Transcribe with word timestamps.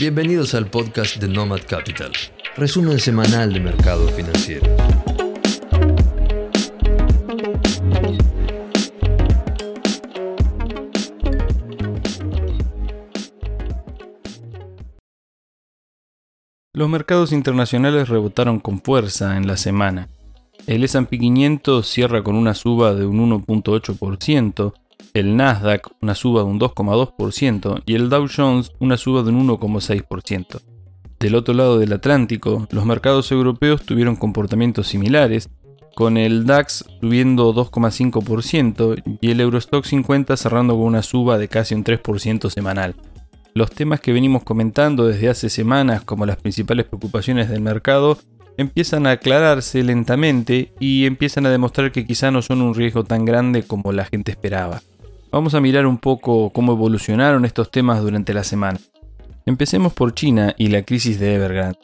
Bienvenidos 0.00 0.54
al 0.54 0.70
podcast 0.70 1.16
de 1.16 1.26
Nomad 1.26 1.62
Capital, 1.66 2.12
resumen 2.54 3.00
semanal 3.00 3.52
de 3.52 3.58
mercados 3.58 4.12
financieros. 4.12 4.68
Los 16.72 16.88
mercados 16.88 17.32
internacionales 17.32 18.08
rebotaron 18.08 18.60
con 18.60 18.80
fuerza 18.80 19.36
en 19.36 19.48
la 19.48 19.56
semana. 19.56 20.08
El 20.68 20.84
S&P 20.84 21.18
500 21.18 21.84
cierra 21.84 22.22
con 22.22 22.36
una 22.36 22.54
suba 22.54 22.94
de 22.94 23.04
un 23.04 23.28
1.8%, 23.28 24.74
el 25.18 25.36
Nasdaq 25.36 25.88
una 26.00 26.14
suba 26.14 26.42
de 26.42 26.48
un 26.48 26.60
2,2% 26.60 27.82
y 27.86 27.94
el 27.94 28.08
Dow 28.08 28.26
Jones 28.34 28.72
una 28.78 28.96
suba 28.96 29.22
de 29.22 29.30
un 29.30 29.48
1,6%. 29.48 30.60
Del 31.18 31.34
otro 31.34 31.54
lado 31.54 31.78
del 31.78 31.92
Atlántico, 31.92 32.68
los 32.70 32.84
mercados 32.84 33.32
europeos 33.32 33.82
tuvieron 33.82 34.16
comportamientos 34.16 34.86
similares, 34.86 35.50
con 35.96 36.16
el 36.16 36.46
DAX 36.46 36.84
subiendo 37.00 37.52
2,5% 37.52 39.18
y 39.20 39.30
el 39.32 39.40
Eurostock 39.40 39.84
50 39.84 40.36
cerrando 40.36 40.74
con 40.74 40.84
una 40.84 41.02
suba 41.02 41.38
de 41.38 41.48
casi 41.48 41.74
un 41.74 41.82
3% 41.82 42.50
semanal. 42.50 42.94
Los 43.52 43.72
temas 43.72 43.98
que 43.98 44.12
venimos 44.12 44.44
comentando 44.44 45.06
desde 45.08 45.28
hace 45.28 45.50
semanas 45.50 46.04
como 46.04 46.24
las 46.24 46.36
principales 46.36 46.86
preocupaciones 46.86 47.48
del 47.48 47.62
mercado 47.62 48.16
empiezan 48.56 49.08
a 49.08 49.12
aclararse 49.12 49.82
lentamente 49.82 50.72
y 50.78 51.06
empiezan 51.06 51.46
a 51.46 51.50
demostrar 51.50 51.90
que 51.90 52.06
quizá 52.06 52.30
no 52.30 52.42
son 52.42 52.62
un 52.62 52.76
riesgo 52.76 53.02
tan 53.02 53.24
grande 53.24 53.64
como 53.64 53.90
la 53.90 54.04
gente 54.04 54.30
esperaba. 54.30 54.82
Vamos 55.30 55.52
a 55.52 55.60
mirar 55.60 55.86
un 55.86 55.98
poco 55.98 56.50
cómo 56.50 56.72
evolucionaron 56.72 57.44
estos 57.44 57.70
temas 57.70 58.00
durante 58.00 58.32
la 58.32 58.44
semana. 58.44 58.78
Empecemos 59.44 59.92
por 59.92 60.14
China 60.14 60.54
y 60.56 60.68
la 60.68 60.82
crisis 60.82 61.20
de 61.20 61.34
Evergrande. 61.34 61.78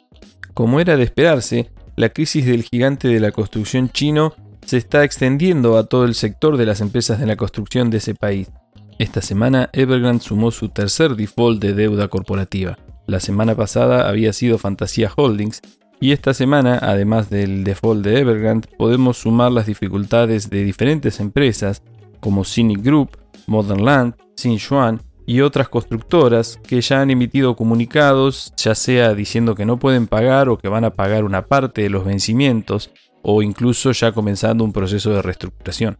Como 0.55 0.79
era 0.79 0.97
de 0.97 1.03
esperarse, 1.03 1.71
la 1.95 2.09
crisis 2.09 2.45
del 2.45 2.63
gigante 2.63 3.07
de 3.07 3.19
la 3.19 3.31
construcción 3.31 3.89
chino 3.89 4.33
se 4.65 4.77
está 4.77 5.03
extendiendo 5.03 5.77
a 5.77 5.85
todo 5.85 6.05
el 6.05 6.15
sector 6.15 6.57
de 6.57 6.65
las 6.65 6.81
empresas 6.81 7.19
de 7.19 7.27
la 7.27 7.35
construcción 7.35 7.91
de 7.91 7.97
ese 7.97 8.15
país. 8.15 8.49
Esta 8.97 9.21
semana 9.21 9.69
Evergrande 9.73 10.23
sumó 10.23 10.49
su 10.49 10.69
tercer 10.69 11.15
default 11.15 11.61
de 11.61 11.73
deuda 11.73 12.07
corporativa. 12.07 12.79
La 13.05 13.19
semana 13.19 13.53
pasada 13.53 14.09
había 14.09 14.33
sido 14.33 14.57
Fantasía 14.57 15.11
Holdings 15.15 15.61
y 15.99 16.13
esta 16.13 16.33
semana, 16.33 16.79
además 16.81 17.29
del 17.29 17.63
default 17.63 18.03
de 18.03 18.21
Evergrande, 18.21 18.67
podemos 18.75 19.17
sumar 19.17 19.51
las 19.51 19.67
dificultades 19.67 20.49
de 20.49 20.63
diferentes 20.63 21.19
empresas 21.19 21.83
como 22.19 22.43
Cynic 22.43 22.81
Group, 22.81 23.17
Modern 23.47 23.83
Land, 23.83 24.15
Xinjuan 24.35 25.01
y 25.25 25.41
otras 25.41 25.69
constructoras 25.69 26.59
que 26.67 26.81
ya 26.81 27.01
han 27.01 27.11
emitido 27.11 27.55
comunicados, 27.55 28.53
ya 28.57 28.75
sea 28.75 29.13
diciendo 29.13 29.55
que 29.55 29.65
no 29.65 29.79
pueden 29.79 30.07
pagar 30.07 30.49
o 30.49 30.57
que 30.57 30.69
van 30.69 30.85
a 30.85 30.91
pagar 30.91 31.23
una 31.23 31.47
parte 31.47 31.81
de 31.81 31.89
los 31.89 32.05
vencimientos, 32.05 32.91
o 33.23 33.41
incluso 33.41 33.91
ya 33.91 34.11
comenzando 34.11 34.63
un 34.63 34.71
proceso 34.71 35.09
de 35.09 35.21
reestructuración. 35.21 35.97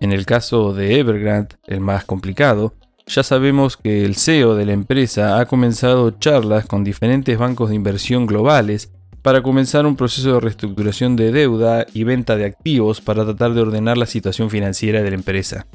En 0.00 0.12
el 0.12 0.26
caso 0.26 0.74
de 0.74 0.98
Evergrande, 0.98 1.56
el 1.66 1.80
más 1.80 2.04
complicado, 2.04 2.74
ya 3.06 3.22
sabemos 3.22 3.76
que 3.76 4.04
el 4.04 4.16
CEO 4.16 4.56
de 4.56 4.66
la 4.66 4.72
empresa 4.72 5.38
ha 5.40 5.46
comenzado 5.46 6.10
charlas 6.10 6.66
con 6.66 6.84
diferentes 6.84 7.38
bancos 7.38 7.70
de 7.70 7.76
inversión 7.76 8.26
globales 8.26 8.92
para 9.22 9.42
comenzar 9.42 9.86
un 9.86 9.96
proceso 9.96 10.34
de 10.34 10.40
reestructuración 10.40 11.16
de 11.16 11.32
deuda 11.32 11.86
y 11.94 12.04
venta 12.04 12.36
de 12.36 12.44
activos 12.44 13.00
para 13.00 13.24
tratar 13.24 13.54
de 13.54 13.62
ordenar 13.62 13.96
la 13.96 14.06
situación 14.06 14.50
financiera 14.50 15.02
de 15.02 15.10
la 15.10 15.16
empresa. 15.16 15.66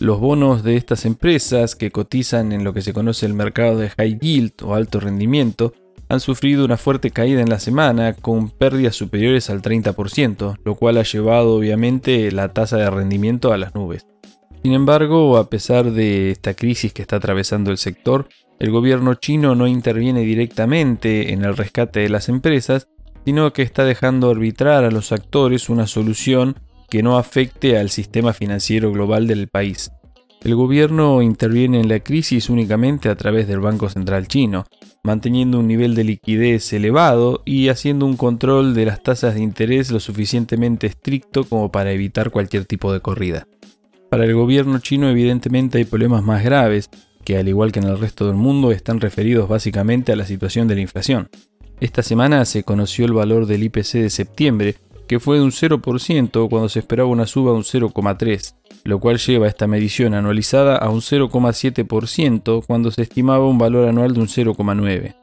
Los 0.00 0.18
bonos 0.18 0.62
de 0.62 0.76
estas 0.76 1.04
empresas 1.04 1.76
que 1.76 1.90
cotizan 1.90 2.52
en 2.52 2.64
lo 2.64 2.72
que 2.72 2.80
se 2.80 2.94
conoce 2.94 3.26
el 3.26 3.34
mercado 3.34 3.76
de 3.76 3.90
high 3.90 4.18
yield 4.18 4.52
o 4.62 4.74
alto 4.74 4.98
rendimiento 4.98 5.74
han 6.08 6.20
sufrido 6.20 6.64
una 6.64 6.78
fuerte 6.78 7.10
caída 7.10 7.42
en 7.42 7.50
la 7.50 7.58
semana 7.58 8.14
con 8.14 8.48
pérdidas 8.48 8.96
superiores 8.96 9.50
al 9.50 9.60
30%, 9.60 10.56
lo 10.64 10.74
cual 10.74 10.96
ha 10.96 11.02
llevado 11.02 11.54
obviamente 11.54 12.32
la 12.32 12.54
tasa 12.54 12.78
de 12.78 12.88
rendimiento 12.88 13.52
a 13.52 13.58
las 13.58 13.74
nubes. 13.74 14.06
Sin 14.62 14.72
embargo, 14.72 15.36
a 15.36 15.50
pesar 15.50 15.92
de 15.92 16.30
esta 16.30 16.54
crisis 16.54 16.94
que 16.94 17.02
está 17.02 17.16
atravesando 17.16 17.70
el 17.70 17.76
sector, 17.76 18.26
el 18.58 18.70
gobierno 18.70 19.16
chino 19.16 19.54
no 19.54 19.66
interviene 19.66 20.22
directamente 20.22 21.34
en 21.34 21.44
el 21.44 21.58
rescate 21.58 22.00
de 22.00 22.08
las 22.08 22.30
empresas, 22.30 22.88
sino 23.26 23.52
que 23.52 23.60
está 23.60 23.84
dejando 23.84 24.30
arbitrar 24.30 24.84
a 24.84 24.90
los 24.90 25.12
actores 25.12 25.68
una 25.68 25.86
solución 25.86 26.56
que 26.90 27.02
no 27.02 27.16
afecte 27.16 27.78
al 27.78 27.88
sistema 27.88 28.32
financiero 28.32 28.92
global 28.92 29.26
del 29.26 29.48
país. 29.48 29.90
El 30.42 30.54
gobierno 30.54 31.20
interviene 31.20 31.80
en 31.80 31.88
la 31.88 32.00
crisis 32.00 32.48
únicamente 32.48 33.10
a 33.10 33.14
través 33.14 33.46
del 33.46 33.60
Banco 33.60 33.90
Central 33.90 34.26
chino, 34.26 34.64
manteniendo 35.02 35.58
un 35.58 35.68
nivel 35.68 35.94
de 35.94 36.04
liquidez 36.04 36.72
elevado 36.72 37.42
y 37.44 37.68
haciendo 37.68 38.06
un 38.06 38.16
control 38.16 38.74
de 38.74 38.86
las 38.86 39.02
tasas 39.02 39.34
de 39.34 39.42
interés 39.42 39.90
lo 39.90 40.00
suficientemente 40.00 40.86
estricto 40.86 41.44
como 41.44 41.70
para 41.70 41.92
evitar 41.92 42.30
cualquier 42.30 42.64
tipo 42.64 42.90
de 42.92 43.00
corrida. 43.00 43.46
Para 44.08 44.24
el 44.24 44.34
gobierno 44.34 44.78
chino 44.78 45.08
evidentemente 45.08 45.78
hay 45.78 45.84
problemas 45.84 46.24
más 46.24 46.42
graves, 46.42 46.88
que 47.22 47.36
al 47.36 47.48
igual 47.48 47.70
que 47.70 47.80
en 47.80 47.86
el 47.86 47.98
resto 47.98 48.26
del 48.26 48.34
mundo 48.34 48.72
están 48.72 48.98
referidos 48.98 49.46
básicamente 49.46 50.10
a 50.10 50.16
la 50.16 50.24
situación 50.24 50.68
de 50.68 50.74
la 50.74 50.80
inflación. 50.80 51.28
Esta 51.80 52.02
semana 52.02 52.44
se 52.46 52.62
conoció 52.62 53.04
el 53.04 53.12
valor 53.12 53.46
del 53.46 53.62
IPC 53.62 53.92
de 53.92 54.10
septiembre, 54.10 54.76
que 55.10 55.18
fue 55.18 55.38
de 55.38 55.42
un 55.42 55.50
0% 55.50 56.48
cuando 56.48 56.68
se 56.68 56.78
esperaba 56.78 57.08
una 57.08 57.26
suba 57.26 57.50
de 57.50 57.56
un 57.56 57.64
0,3%, 57.64 58.54
lo 58.84 59.00
cual 59.00 59.18
lleva 59.18 59.48
esta 59.48 59.66
medición 59.66 60.14
anualizada 60.14 60.76
a 60.76 60.88
un 60.88 61.00
0,7% 61.00 62.64
cuando 62.64 62.92
se 62.92 63.02
estimaba 63.02 63.44
un 63.44 63.58
valor 63.58 63.88
anual 63.88 64.14
de 64.14 64.20
un 64.20 64.28
0,9%. 64.28 65.16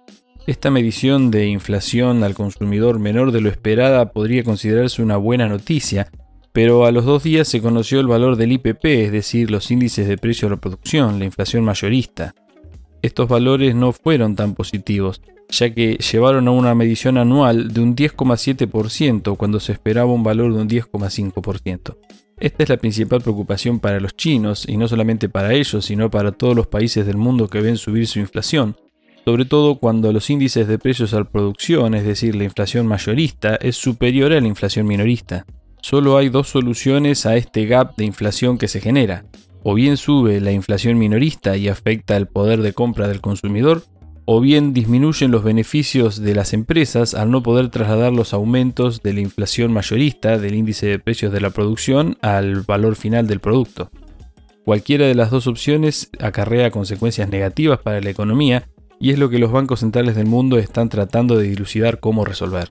Esta 0.46 0.72
medición 0.72 1.31
de 1.31 1.47
inflación 1.47 2.26
al 2.26 2.34
consumidor 2.34 3.00
menor 3.00 3.31
de 3.31 3.40
lo 3.40 3.47
esperada 3.47 4.12
podría 4.12 4.44
considerarse 4.44 5.02
una 5.02 5.16
buena 5.16 5.47
noticia, 5.47 6.12
pero 6.52 6.86
a 6.86 6.92
los 6.92 7.06
dos 7.06 7.24
días 7.24 7.47
se 7.47 7.62
conoció 7.62 8.02
el 8.02 8.08
valor 8.08 8.36
del 8.36 8.52
IPP, 8.52 8.84
es 8.84 9.14
decir, 9.14 9.50
los 9.50 9.72
índices 9.72 10.06
de 10.09 10.18
precio 10.18 10.50
de 10.50 10.56
la 10.56 10.59
producción, 10.59 11.18
la 11.18 11.24
inflación 11.24 11.64
mayorista. 11.64 12.36
Estos 13.02 13.30
valores 13.30 13.74
no 13.74 13.94
fueron 13.94 14.36
tan 14.36 14.53
positivos, 14.53 15.22
ya 15.50 15.74
que 15.74 15.97
llevaron 15.97 16.47
a 16.47 16.52
una 16.52 16.75
medición 16.75 17.18
anual 17.18 17.74
de 17.74 17.81
un 17.81 17.96
10,7% 17.96 19.38
cuando 19.38 19.59
se 19.59 19.72
esperaba 19.72 20.12
un 20.12 20.24
valor 20.24 20.53
de 20.53 20.62
un 20.62 20.69
10,5%. 20.69 21.96
Esta 22.40 22.63
es 22.63 22.69
la 22.69 22.78
principal 22.78 23.22
preocupación 23.22 23.80
para 23.80 24.00
los 24.00 24.16
chinos, 24.16 24.66
y 24.68 24.78
no 24.78 24.88
solamente 24.88 25.28
para 25.28 25.53
ellos, 25.53 25.85
sino 25.85 26.12
para 26.12 26.31
todos 26.31 26.56
los 26.56 26.68
países 26.68 27.06
del 27.06 27.18
mundo 27.18 27.47
que 27.47 27.62
ven 27.62 27.78
subir 27.78 28.06
su 28.06 28.19
inflación, 28.19 28.75
sobre 29.25 29.46
todo 29.46 29.80
cuando 29.80 30.13
los 30.13 30.30
índices 30.30 30.68
de 30.68 30.78
precios 30.78 31.13
a 31.13 31.19
la 31.19 31.24
producción, 31.25 31.96
es 31.96 32.06
decir, 32.06 32.35
la 32.35 32.44
inflación 32.44 32.85
mayorista, 32.85 33.56
es 33.56 33.75
superior 33.75 34.31
a 34.31 34.40
la 34.40 34.47
inflación 34.47 34.85
minorista. 34.85 35.46
Solo 35.81 36.18
hay 36.18 36.29
dos 36.29 36.50
soluciones 36.50 37.25
a 37.25 37.35
este 37.35 37.66
gap 37.66 37.96
de 37.97 38.06
inflación 38.06 38.58
que 38.58 38.68
se 38.68 38.81
genera. 38.81 39.25
O 39.64 39.74
bien 39.74 39.97
sube 39.97 40.40
la 40.40 40.52
inflación 40.52 40.97
minorista 40.97 41.58
y 41.58 41.68
afecta 41.68 42.16
el 42.16 42.28
poder 42.28 42.62
de 42.62 42.74
compra 42.74 43.08
del 43.08 43.19
consumidor, 43.19 43.84
o 44.30 44.42
bien 44.42 44.74
disminuyen 44.74 45.32
los 45.32 45.42
beneficios 45.42 46.22
de 46.22 46.36
las 46.36 46.52
empresas 46.52 47.14
al 47.14 47.32
no 47.32 47.42
poder 47.42 47.70
trasladar 47.70 48.12
los 48.12 48.34
aumentos 48.34 49.02
de 49.02 49.14
la 49.14 49.22
inflación 49.22 49.72
mayorista 49.72 50.38
del 50.38 50.54
índice 50.54 50.86
de 50.86 51.00
precios 51.00 51.32
de 51.32 51.40
la 51.40 51.52
producción 51.52 52.18
al 52.22 52.60
valor 52.64 52.98
final 52.98 53.26
del 53.26 53.40
producto. 53.40 53.90
Cualquiera 54.66 55.06
de 55.06 55.16
las 55.16 55.32
dos 55.32 55.48
opciones 55.48 56.10
acarrea 56.20 56.72
consecuencias 56.72 57.30
negativas 57.30 57.80
para 57.80 58.02
la 58.02 58.10
economía 58.10 58.68
y 59.00 59.12
es 59.12 59.18
lo 59.18 59.30
que 59.30 59.40
los 59.40 59.54
bancos 59.54 59.80
centrales 59.80 60.18
del 60.18 60.26
mundo 60.26 60.58
están 60.58 60.90
tratando 60.90 61.38
de 61.38 61.48
dilucidar 61.48 62.02
cómo 62.02 62.26
resolver. 62.26 62.70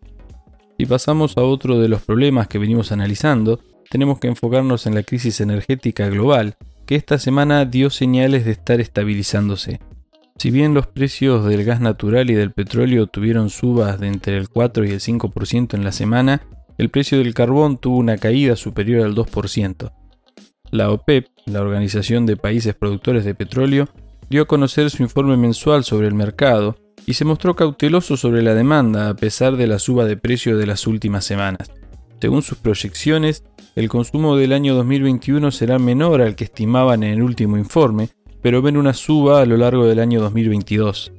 Si 0.77 0.85
pasamos 0.85 1.39
a 1.39 1.41
otro 1.41 1.81
de 1.81 1.89
los 1.89 2.03
problemas 2.03 2.49
que 2.49 2.59
venimos 2.59 2.93
analizando, 2.93 3.61
tenemos 3.89 4.19
que 4.19 4.29
enfocarnos 4.29 4.87
en 4.87 4.95
la 4.95 5.05
crisis 5.05 5.41
energética 5.41 6.07
global, 6.11 6.57
que 6.85 6.97
esta 6.97 7.19
semana 7.19 7.65
dio 7.65 7.89
señales 7.89 8.45
de 8.45 8.51
estar 8.51 8.79
estabilizándose. 8.79 9.81
Si 10.39 10.51
bien 10.51 10.75
los 10.75 10.87
precios 10.87 11.47
del 11.47 11.65
gas 11.65 11.81
natural 11.81 12.31
y 12.31 12.35
del 12.35 12.53
petróleo 12.53 13.07
tuvieron 13.07 13.49
subas 13.49 13.99
de 13.99 14.09
entre 14.09 14.37
el 14.37 14.49
4 14.51 14.85
y 14.85 14.91
el 14.91 15.01
5% 15.01 15.75
en 15.75 15.85
la 15.85 15.93
semana, 15.93 16.43
el 16.77 16.91
precio 16.91 17.19
del 17.19 17.33
carbón 17.33 17.79
tuvo 17.79 17.97
una 17.97 18.19
caída 18.19 18.55
superior 18.55 19.05
al 19.05 19.15
2%. 19.15 19.93
La 20.71 20.91
OPEP, 20.91 21.29
la 21.47 21.63
Organización 21.63 22.27
de 22.27 22.37
Países 22.37 22.75
Productores 22.75 23.25
de 23.25 23.35
Petróleo, 23.35 23.89
dio 24.29 24.43
a 24.43 24.47
conocer 24.47 24.91
su 24.91 25.03
informe 25.03 25.37
mensual 25.37 25.85
sobre 25.85 26.09
el 26.09 26.15
mercado 26.15 26.77
y 27.07 27.15
se 27.15 27.25
mostró 27.25 27.57
cauteloso 27.57 28.17
sobre 28.17 28.43
la 28.43 28.55
demanda 28.55 29.09
a 29.09 29.15
pesar 29.15 29.57
de 29.57 29.67
la 29.67 29.79
suba 29.79 30.05
de 30.05 30.17
precio 30.17 30.59
de 30.59 30.67
las 30.67 30.87
últimas 30.87 31.25
semanas. 31.25 31.71
Según 32.21 32.43
sus 32.43 32.59
proyecciones, 32.59 33.45
el 33.75 33.89
consumo 33.89 34.37
del 34.37 34.53
año 34.53 34.75
2021 34.75 35.51
será 35.51 35.79
menor 35.79 36.21
al 36.21 36.35
que 36.35 36.45
estimaban 36.45 37.05
en 37.05 37.13
el 37.13 37.23
último 37.23 37.57
informe, 37.57 38.09
pero 38.47 38.63
ven 38.63 38.77
una 38.77 38.95
suba 38.95 39.41
a 39.41 39.45
lo 39.45 39.57
largo 39.57 39.87
del 39.87 39.99
año 39.99 40.21
2022. 40.21 41.11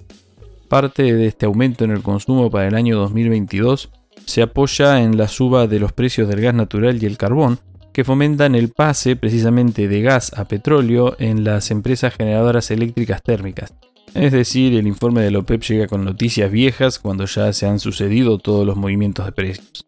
Parte 0.69 1.13
de 1.13 1.27
este 1.27 1.45
aumento 1.45 1.83
en 1.83 1.91
el 1.91 2.01
consumo 2.01 2.49
para 2.49 2.69
el 2.69 2.75
año 2.75 2.95
2022 2.99 3.89
se 4.23 4.41
apoya 4.41 5.01
en 5.01 5.17
la 5.17 5.27
suba 5.27 5.67
de 5.67 5.77
los 5.77 5.91
precios 5.91 6.29
del 6.29 6.39
gas 6.39 6.53
natural 6.53 7.03
y 7.03 7.05
el 7.05 7.17
carbón, 7.17 7.59
que 7.91 8.05
fomentan 8.05 8.55
el 8.55 8.69
pase 8.69 9.17
precisamente 9.17 9.89
de 9.89 10.01
gas 10.01 10.31
a 10.37 10.45
petróleo 10.45 11.17
en 11.19 11.43
las 11.43 11.69
empresas 11.69 12.15
generadoras 12.15 12.71
eléctricas 12.71 13.21
térmicas. 13.21 13.73
Es 14.13 14.31
decir, 14.31 14.75
el 14.75 14.87
informe 14.87 15.19
de 15.21 15.31
la 15.31 15.39
OPEP 15.39 15.63
llega 15.63 15.87
con 15.87 16.05
noticias 16.05 16.49
viejas 16.49 16.97
cuando 16.97 17.25
ya 17.25 17.51
se 17.51 17.67
han 17.67 17.81
sucedido 17.81 18.37
todos 18.37 18.65
los 18.65 18.77
movimientos 18.77 19.25
de 19.25 19.33
precios. 19.33 19.85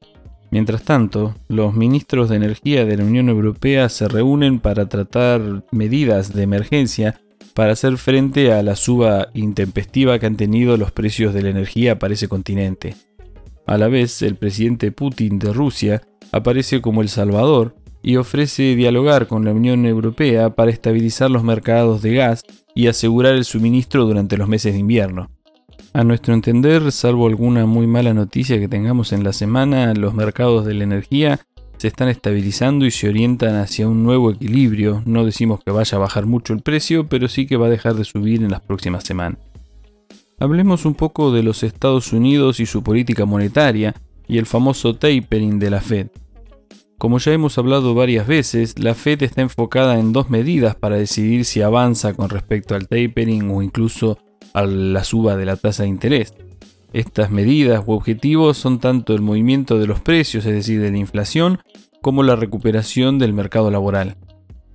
Mientras 0.51 0.83
tanto, 0.83 1.35
los 1.47 1.74
ministros 1.74 2.27
de 2.27 2.35
energía 2.35 2.83
de 2.83 2.97
la 2.97 3.06
Unión 3.06 3.30
Europea 3.30 3.88
se 3.88 4.09
reúnen 4.09 4.59
para 4.59 4.89
tratar 4.89 5.63
medidas 5.71 6.33
de 6.33 6.44
emergencia 6.44 7.21
para 7.54 7.74
hacer 7.74 7.98
frente 7.98 8.51
a 8.51 8.63
la 8.63 8.75
suba 8.75 9.30
intempestiva 9.34 10.19
que 10.19 10.25
han 10.25 10.38
tenido 10.38 10.78
los 10.78 10.92
precios 10.92 11.34
de 11.34 11.42
la 11.42 11.50
energía 11.50 12.00
para 12.00 12.13
ese 12.13 12.28
continente. 12.28 12.96
A 13.68 13.78
la 13.78 13.88
vez, 13.88 14.22
el 14.22 14.36
presidente 14.36 14.92
Putin 14.92 15.40
de 15.40 15.54
Rusia 15.54 16.01
aparece 16.31 16.81
como 16.81 17.01
el 17.01 17.10
salvador 17.10 17.75
y 18.01 18.16
ofrece 18.16 18.75
dialogar 18.75 19.28
con 19.28 19.46
la 19.46 19.54
Unión 19.54 19.86
Europea 19.86 20.56
para 20.56 20.72
estabilizar 20.72 21.30
los 21.30 21.44
mercados 21.44 22.01
de 22.01 22.13
gas 22.13 22.44
y 22.74 22.88
asegurar 22.88 23.36
el 23.36 23.46
suministro 23.46 24.06
durante 24.06 24.38
los 24.38 24.48
meses 24.48 24.74
de 24.74 24.80
invierno. 24.80 25.30
A 25.92 26.04
nuestro 26.04 26.34
entender, 26.34 26.92
salvo 26.92 27.28
alguna 27.28 27.66
muy 27.66 27.88
mala 27.88 28.13
noticia 28.13 28.60
que 28.60 28.68
tengamos 28.68 29.12
en 29.12 29.24
la 29.24 29.34
semana, 29.34 29.94
los 29.95 30.13
mercados 30.13 30.66
de 30.66 30.75
la 30.75 30.84
energía 30.84 31.40
se 31.80 31.88
están 31.88 32.10
estabilizando 32.10 32.86
y 32.86 32.92
se 32.92 33.08
orientan 33.08 33.56
hacia 33.56 33.88
un 33.88 34.04
nuevo 34.04 34.31
equilibrio. 34.31 35.02
No 35.06 35.24
decimos 35.26 35.62
que 35.64 35.72
vaya 35.72 35.98
a 35.98 36.02
bajar 36.02 36.26
mucho 36.26 36.54
el 36.54 36.62
precio, 36.62 37.08
pero 37.08 37.30
sí 37.30 37.48
que 37.48 37.56
va 37.56 37.68
a 37.68 37.70
dejar 37.70 37.96
de 37.96 38.04
subir 38.04 38.44
en 38.44 38.52
las 38.52 38.60
próximas 38.60 39.06
semanas. 39.06 39.40
Hablemos 40.40 40.86
un 40.86 40.94
poco 40.94 41.31
de 41.31 41.42
los 41.42 41.64
Estados 41.64 42.12
Unidos 42.12 42.60
y 42.60 42.66
su 42.66 42.84
política 42.84 43.26
monetaria 43.26 43.96
y 44.28 44.38
el 44.38 44.46
famoso 44.46 44.96
tapering 44.96 45.58
de 45.58 45.70
la 45.70 45.80
Fed. 45.80 46.08
Como 46.98 47.18
ya 47.18 47.31
hemos 47.31 47.58
hablado 47.58 47.96
varias 47.96 48.28
veces, 48.28 48.78
la 48.78 48.94
Fed 48.94 49.24
está 49.24 49.42
enfocada 49.42 50.00
en 50.00 50.12
dos 50.12 50.30
medidas 50.30 50.76
para 50.76 50.98
decidir 50.98 51.46
si 51.46 51.62
avanza 51.62 52.14
con 52.14 52.30
respecto 52.30 52.76
al 52.76 52.90
tapering 52.90 53.50
o 53.52 53.62
incluso 53.62 54.18
a 54.54 54.64
la 54.66 55.06
suba 55.06 55.38
de 55.38 55.46
la 55.46 55.56
tasa 55.56 55.84
de 55.84 55.90
interés. 55.90 56.34
Estas 56.91 57.30
medidas 57.30 57.83
u 57.86 57.91
objetivos 57.91 58.57
son 58.57 58.80
tanto 58.80 59.13
el 59.13 59.21
movimiento 59.21 59.77
de 59.77 59.88
los 59.88 60.00
precios, 60.00 60.45
es 60.45 60.53
decir, 60.53 60.81
de 60.81 60.91
la 60.91 60.97
inflación, 60.97 61.59
como 62.01 62.24
la 62.24 62.36
recuperación 62.36 63.19
del 63.19 63.33
mercado 63.33 63.69
laboral. 63.69 64.15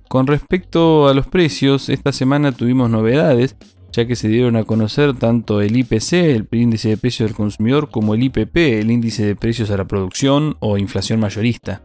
Con 0.07 0.27
respecto 0.27 1.07
a 1.07 1.13
los 1.13 1.27
precios, 1.27 1.89
esta 1.89 2.13
semana 2.13 2.51
tuvimos 2.51 2.89
novedades, 2.89 3.57
ya 3.91 4.05
que 4.05 4.15
se 4.15 4.27
dieron 4.27 4.55
a 4.55 4.63
conocer 4.63 5.15
tanto 5.15 5.61
el 5.61 5.75
IPC, 5.75 6.13
el 6.13 6.47
índice 6.51 6.89
de 6.89 6.97
precios 6.97 7.29
del 7.29 7.35
consumidor, 7.35 7.89
como 7.89 8.13
el 8.13 8.23
IPP, 8.23 8.55
el 8.55 8.91
índice 8.91 9.25
de 9.25 9.35
precios 9.35 9.71
a 9.71 9.77
la 9.77 9.85
producción 9.85 10.57
o 10.59 10.77
inflación 10.77 11.19
mayorista. 11.19 11.81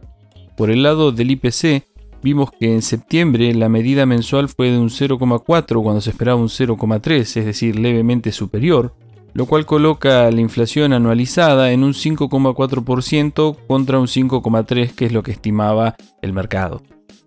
Por 0.55 0.71
el 0.71 0.83
lado 0.83 1.11
del 1.11 1.31
IPC, 1.31 1.83
vimos 2.21 2.51
que 2.51 2.73
en 2.73 2.81
septiembre 2.81 3.53
la 3.53 3.69
medida 3.69 4.05
mensual 4.05 4.47
fue 4.47 4.71
de 4.71 4.77
un 4.77 4.89
0,4 4.89 5.81
cuando 5.81 6.01
se 6.01 6.11
esperaba 6.11 6.39
un 6.39 6.49
0,3, 6.49 7.19
es 7.19 7.45
decir, 7.45 7.79
levemente 7.79 8.31
superior, 8.31 8.93
lo 9.33 9.45
cual 9.45 9.65
coloca 9.65 10.29
la 10.31 10.41
inflación 10.41 10.93
anualizada 10.93 11.71
en 11.71 11.83
un 11.83 11.93
5,4% 11.93 13.57
contra 13.67 13.99
un 13.99 14.07
5,3% 14.07 14.95
que 14.95 15.05
es 15.05 15.11
lo 15.11 15.23
que 15.23 15.31
estimaba 15.31 15.95
el 16.21 16.33
mercado. 16.33 16.81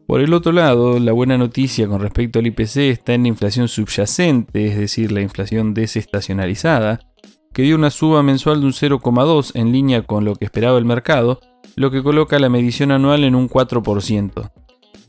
Por 0.07 0.21
el 0.21 0.35
otro 0.35 0.53
lado, 0.53 0.99
la 0.99 1.13
buena 1.13 1.39
noticia 1.39 1.89
con 1.89 2.01
respecto 2.01 2.39
al 2.39 2.47
IPC 2.47 2.77
está 2.77 3.15
en 3.15 3.23
la 3.23 3.29
inflación 3.29 3.69
subyacente, 3.69 4.67
es 4.67 4.77
decir, 4.77 5.11
la 5.11 5.23
inflación 5.23 5.73
desestacionalizada, 5.73 7.01
que 7.55 7.63
dio 7.63 7.77
una 7.77 7.91
suba 7.91 8.23
mensual 8.23 8.61
de 8.61 8.67
un 8.67 8.73
0,2 8.73 9.53
en 9.55 9.73
línea 9.73 10.03
con 10.03 10.27
lo 10.27 10.35
que 10.35 10.45
esperaba 10.45 10.77
el 10.77 10.85
mercado, 10.85 11.41
lo 11.77 11.91
que 11.91 12.03
coloca 12.03 12.39
la 12.39 12.51
medición 12.51 12.91
anual 12.91 13.25
en 13.25 13.35
un 13.35 13.49
4%. 13.49 14.51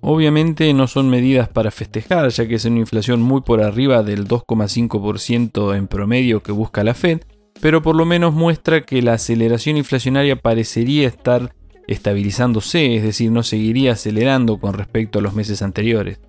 Obviamente 0.08 0.72
no 0.76 0.86
son 0.86 1.10
medidas 1.10 1.50
para 1.50 1.72
festejar, 1.72 2.30
ya 2.30 2.48
que 2.48 2.54
es 2.54 2.66
una 2.66 2.78
inflación 2.78 3.24
muy 3.24 3.42
por 3.42 3.64
arriba 3.64 4.04
del 4.04 4.28
2,5% 4.28 5.76
en 5.76 5.88
promedio 5.88 6.44
que 6.44 6.52
busca 6.52 6.84
la 6.84 6.94
Fed, 6.94 7.22
pero 7.60 7.82
por 7.82 7.96
lo 7.96 8.06
menos 8.06 8.32
muestra 8.32 8.82
que 8.82 9.02
la 9.02 9.14
aceleración 9.14 9.78
inflacionaria 9.78 10.36
parecería 10.36 11.08
estar 11.08 11.56
estabilizándose, 11.88 12.98
es 12.98 13.02
decir, 13.02 13.32
no 13.32 13.42
seguiría 13.42 13.94
acelerando 13.94 14.60
con 14.60 14.76
respecto 14.76 15.18
a 15.18 15.22
los 15.24 15.34
meses 15.34 15.64
anteriores. 15.64 16.20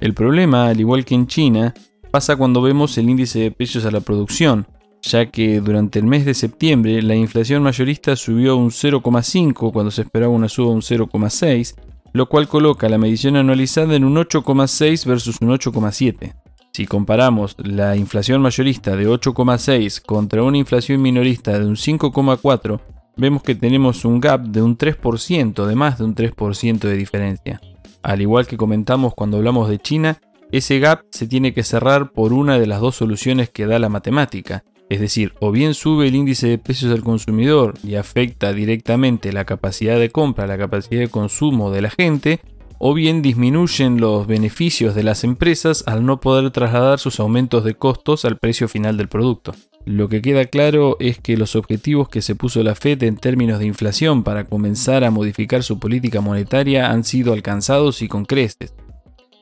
El 0.00 0.12
problema, 0.12 0.66
al 0.66 0.78
igual 0.78 1.06
que 1.06 1.14
en 1.14 1.26
China, 1.26 1.72
pasa 2.10 2.36
cuando 2.36 2.60
vemos 2.60 2.98
el 2.98 3.08
índice 3.08 3.38
de 3.38 3.50
precios 3.50 3.86
a 3.86 3.90
la 3.90 4.00
producción, 4.00 4.66
ya 5.00 5.30
que 5.30 5.62
durante 5.62 5.98
el 5.98 6.04
mes 6.04 6.26
de 6.26 6.34
septiembre 6.34 7.00
la 7.00 7.14
inflación 7.14 7.62
mayorista 7.62 8.16
subió 8.16 8.58
un 8.58 8.68
0,5 8.68 9.72
cuando 9.72 9.90
se 9.90 10.02
esperaba 10.02 10.30
una 10.30 10.50
suba 10.50 10.72
un 10.72 10.82
0,6 10.82 11.74
lo 12.14 12.28
cual 12.28 12.46
coloca 12.46 12.88
la 12.88 12.96
medición 12.96 13.36
anualizada 13.36 13.96
en 13.96 14.04
un 14.04 14.14
8,6 14.14 15.04
versus 15.04 15.36
un 15.40 15.48
8,7. 15.50 16.32
Si 16.72 16.86
comparamos 16.86 17.56
la 17.58 17.96
inflación 17.96 18.40
mayorista 18.40 18.96
de 18.96 19.08
8,6 19.08 20.00
contra 20.00 20.44
una 20.44 20.56
inflación 20.56 21.02
minorista 21.02 21.58
de 21.58 21.66
un 21.66 21.74
5,4, 21.74 22.80
vemos 23.16 23.42
que 23.42 23.56
tenemos 23.56 24.04
un 24.04 24.20
gap 24.20 24.42
de 24.42 24.62
un 24.62 24.78
3%, 24.78 25.66
de 25.66 25.74
más 25.74 25.98
de 25.98 26.04
un 26.04 26.14
3% 26.14 26.78
de 26.78 26.96
diferencia. 26.96 27.60
Al 28.02 28.22
igual 28.22 28.46
que 28.46 28.56
comentamos 28.56 29.12
cuando 29.14 29.38
hablamos 29.38 29.68
de 29.68 29.80
China, 29.80 30.20
ese 30.52 30.78
gap 30.78 31.02
se 31.10 31.26
tiene 31.26 31.52
que 31.52 31.64
cerrar 31.64 32.12
por 32.12 32.32
una 32.32 32.60
de 32.60 32.68
las 32.68 32.80
dos 32.80 32.94
soluciones 32.94 33.50
que 33.50 33.66
da 33.66 33.80
la 33.80 33.88
matemática, 33.88 34.62
es 34.90 35.00
decir, 35.00 35.32
o 35.40 35.50
bien 35.50 35.74
sube 35.74 36.08
el 36.08 36.14
índice 36.14 36.48
de 36.48 36.58
precios 36.58 36.90
del 36.90 37.02
consumidor 37.02 37.74
y 37.82 37.94
afecta 37.94 38.52
directamente 38.52 39.32
la 39.32 39.44
capacidad 39.44 39.98
de 39.98 40.10
compra, 40.10 40.46
la 40.46 40.58
capacidad 40.58 41.00
de 41.00 41.08
consumo 41.08 41.70
de 41.70 41.82
la 41.82 41.90
gente, 41.90 42.40
o 42.78 42.92
bien 42.92 43.22
disminuyen 43.22 44.00
los 44.00 44.26
beneficios 44.26 44.94
de 44.94 45.04
las 45.04 45.24
empresas 45.24 45.84
al 45.86 46.04
no 46.04 46.20
poder 46.20 46.50
trasladar 46.50 46.98
sus 46.98 47.18
aumentos 47.18 47.64
de 47.64 47.74
costos 47.74 48.24
al 48.24 48.36
precio 48.38 48.68
final 48.68 48.96
del 48.96 49.08
producto. 49.08 49.54
Lo 49.86 50.08
que 50.08 50.22
queda 50.22 50.46
claro 50.46 50.96
es 50.98 51.18
que 51.18 51.36
los 51.36 51.56
objetivos 51.56 52.08
que 52.08 52.22
se 52.22 52.34
puso 52.34 52.62
la 52.62 52.74
Fed 52.74 53.02
en 53.02 53.16
términos 53.16 53.58
de 53.58 53.66
inflación 53.66 54.22
para 54.22 54.44
comenzar 54.44 55.04
a 55.04 55.10
modificar 55.10 55.62
su 55.62 55.78
política 55.78 56.20
monetaria 56.20 56.90
han 56.90 57.04
sido 57.04 57.32
alcanzados 57.32 58.02
y 58.02 58.08
con 58.08 58.24
creces 58.24 58.74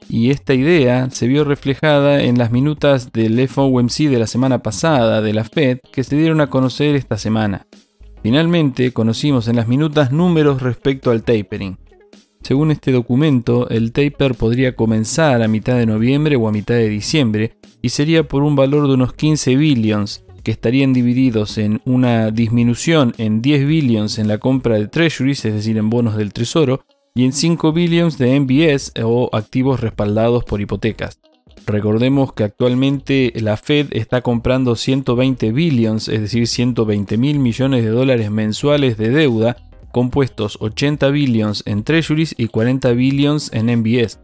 y 0.08 0.31
esta 0.31 0.54
idea 0.54 1.10
se 1.10 1.26
vio 1.26 1.44
reflejada 1.44 2.22
en 2.22 2.38
las 2.38 2.50
minutas 2.50 3.12
del 3.12 3.49
FOMC 3.49 4.08
de 4.08 4.19
la 4.19 4.26
semana 4.26 4.62
pasada 4.62 5.20
de 5.20 5.32
la 5.32 5.44
Fed 5.44 5.78
que 5.93 6.04
se 6.04 6.16
dieron 6.16 6.40
a 6.40 6.49
conocer 6.49 6.94
esta 6.94 7.19
semana. 7.19 7.66
Finalmente 8.22 8.93
conocimos 8.93 9.49
en 9.49 9.56
las 9.56 9.69
minutas 9.69 10.12
números 10.12 10.62
respecto 10.62 11.10
al 11.10 11.22
tapering. 11.22 11.78
Según 12.43 12.70
este 12.70 12.93
documento, 12.93 13.69
el 13.69 13.93
taper 13.93 14.34
podría 14.34 14.75
comenzar 14.75 15.43
a 15.43 15.49
mitad 15.49 15.76
de 15.76 15.87
noviembre 15.87 16.37
o 16.37 16.49
a 16.49 16.52
mitad 16.52 16.75
de 16.75 16.88
diciembre 16.88 17.54
y 17.82 17.90
sería 17.90 18.26
por 18.26 18.42
un 18.42 18.56
valor 18.56 18.88
de 18.88 18.94
unos 18.94 19.12
15 19.12 19.56
billions, 19.56 20.25
que 20.42 20.50
estarían 20.50 20.92
divididos 20.92 21.59
en 21.59 21.80
una 21.85 22.30
disminución 22.30 23.14
en 23.18 23.42
10 23.42 23.66
billions 23.66 24.18
en 24.18 24.28
la 24.28 24.38
compra 24.38 24.76
de 24.76 24.88
treasuries, 24.88 25.44
es 25.44 25.54
decir, 25.54 25.78
en 25.78 25.88
bonos 25.88 26.16
del 26.16 26.32
tesoro, 26.32 26.85
y 27.14 27.25
en 27.25 27.33
5 27.33 27.73
billions 27.73 28.19
de 28.19 28.38
MBS 28.40 28.92
o 29.02 29.31
activos 29.33 29.81
respaldados 29.81 30.45
por 30.45 30.61
hipotecas. 30.61 31.21
Recordemos 31.66 32.33
que 32.33 32.45
actualmente 32.45 33.33
la 33.37 33.57
Fed 33.57 33.88
está 33.92 34.21
comprando 34.21 34.75
120 34.75 35.52
billions, 35.52 36.09
es 36.09 36.21
decir, 36.21 36.49
120 36.49 37.16
mil 37.16 37.38
millones 37.38 37.85
de 37.85 37.90
dólares 37.90 38.31
mensuales 38.31 38.97
de 38.97 39.11
deuda, 39.11 39.57
compuestos 39.92 40.57
80 40.61 41.11
billions 41.11 41.62
en 41.66 41.85
treasuries 41.85 42.35
y 42.37 42.49
40 42.49 42.92
billions 42.92 43.52
en 43.52 43.66
MBS. 43.66 44.19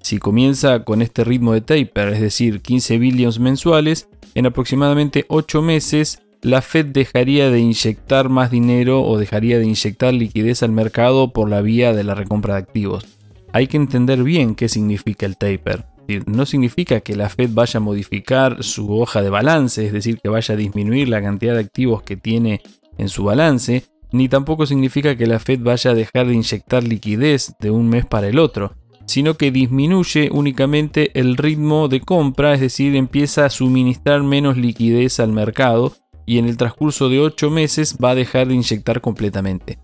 Si 0.00 0.18
comienza 0.18 0.84
con 0.84 1.02
este 1.02 1.24
ritmo 1.24 1.52
de 1.52 1.60
taper, 1.60 2.08
es 2.08 2.20
decir, 2.20 2.62
15 2.62 2.98
billions 2.98 3.38
mensuales, 3.38 4.08
en 4.34 4.46
aproximadamente 4.46 5.24
8 5.28 5.62
meses 5.62 6.20
la 6.42 6.62
Fed 6.62 6.86
dejaría 6.86 7.50
de 7.50 7.58
inyectar 7.58 8.28
más 8.28 8.50
dinero 8.50 9.02
o 9.02 9.18
dejaría 9.18 9.58
de 9.58 9.64
inyectar 9.64 10.14
liquidez 10.14 10.62
al 10.62 10.72
mercado 10.72 11.32
por 11.32 11.48
la 11.48 11.60
vía 11.60 11.92
de 11.92 12.04
la 12.04 12.14
recompra 12.14 12.54
de 12.54 12.60
activos. 12.60 13.06
Hay 13.52 13.66
que 13.66 13.76
entender 13.76 14.22
bien 14.22 14.54
qué 14.54 14.68
significa 14.68 15.26
el 15.26 15.36
taper. 15.36 15.86
No 16.26 16.46
significa 16.46 17.00
que 17.00 17.16
la 17.16 17.28
Fed 17.28 17.50
vaya 17.52 17.78
a 17.78 17.80
modificar 17.80 18.62
su 18.62 18.92
hoja 18.92 19.22
de 19.22 19.30
balance, 19.30 19.84
es 19.84 19.92
decir, 19.92 20.18
que 20.22 20.28
vaya 20.28 20.54
a 20.54 20.58
disminuir 20.58 21.08
la 21.08 21.20
cantidad 21.20 21.54
de 21.54 21.60
activos 21.60 22.02
que 22.02 22.16
tiene 22.16 22.62
en 22.96 23.08
su 23.08 23.24
balance, 23.24 23.84
ni 24.12 24.28
tampoco 24.28 24.66
significa 24.66 25.16
que 25.16 25.26
la 25.26 25.40
Fed 25.40 25.60
vaya 25.60 25.90
a 25.90 25.94
dejar 25.94 26.28
de 26.28 26.34
inyectar 26.34 26.84
liquidez 26.84 27.54
de 27.58 27.70
un 27.70 27.88
mes 27.88 28.06
para 28.06 28.28
el 28.28 28.38
otro, 28.38 28.74
sino 29.06 29.34
que 29.34 29.50
disminuye 29.50 30.30
únicamente 30.32 31.18
el 31.18 31.36
ritmo 31.36 31.88
de 31.88 32.00
compra, 32.00 32.54
es 32.54 32.60
decir, 32.60 32.94
empieza 32.94 33.44
a 33.44 33.50
suministrar 33.50 34.22
menos 34.22 34.56
liquidez 34.56 35.18
al 35.18 35.32
mercado 35.32 35.92
y 36.26 36.38
en 36.38 36.46
el 36.46 36.56
transcurso 36.56 37.08
de 37.08 37.20
8 37.20 37.50
meses 37.50 37.96
va 38.02 38.10
a 38.10 38.14
dejar 38.14 38.48
de 38.48 38.54
inyectar 38.54 39.00
completamente. 39.00 39.78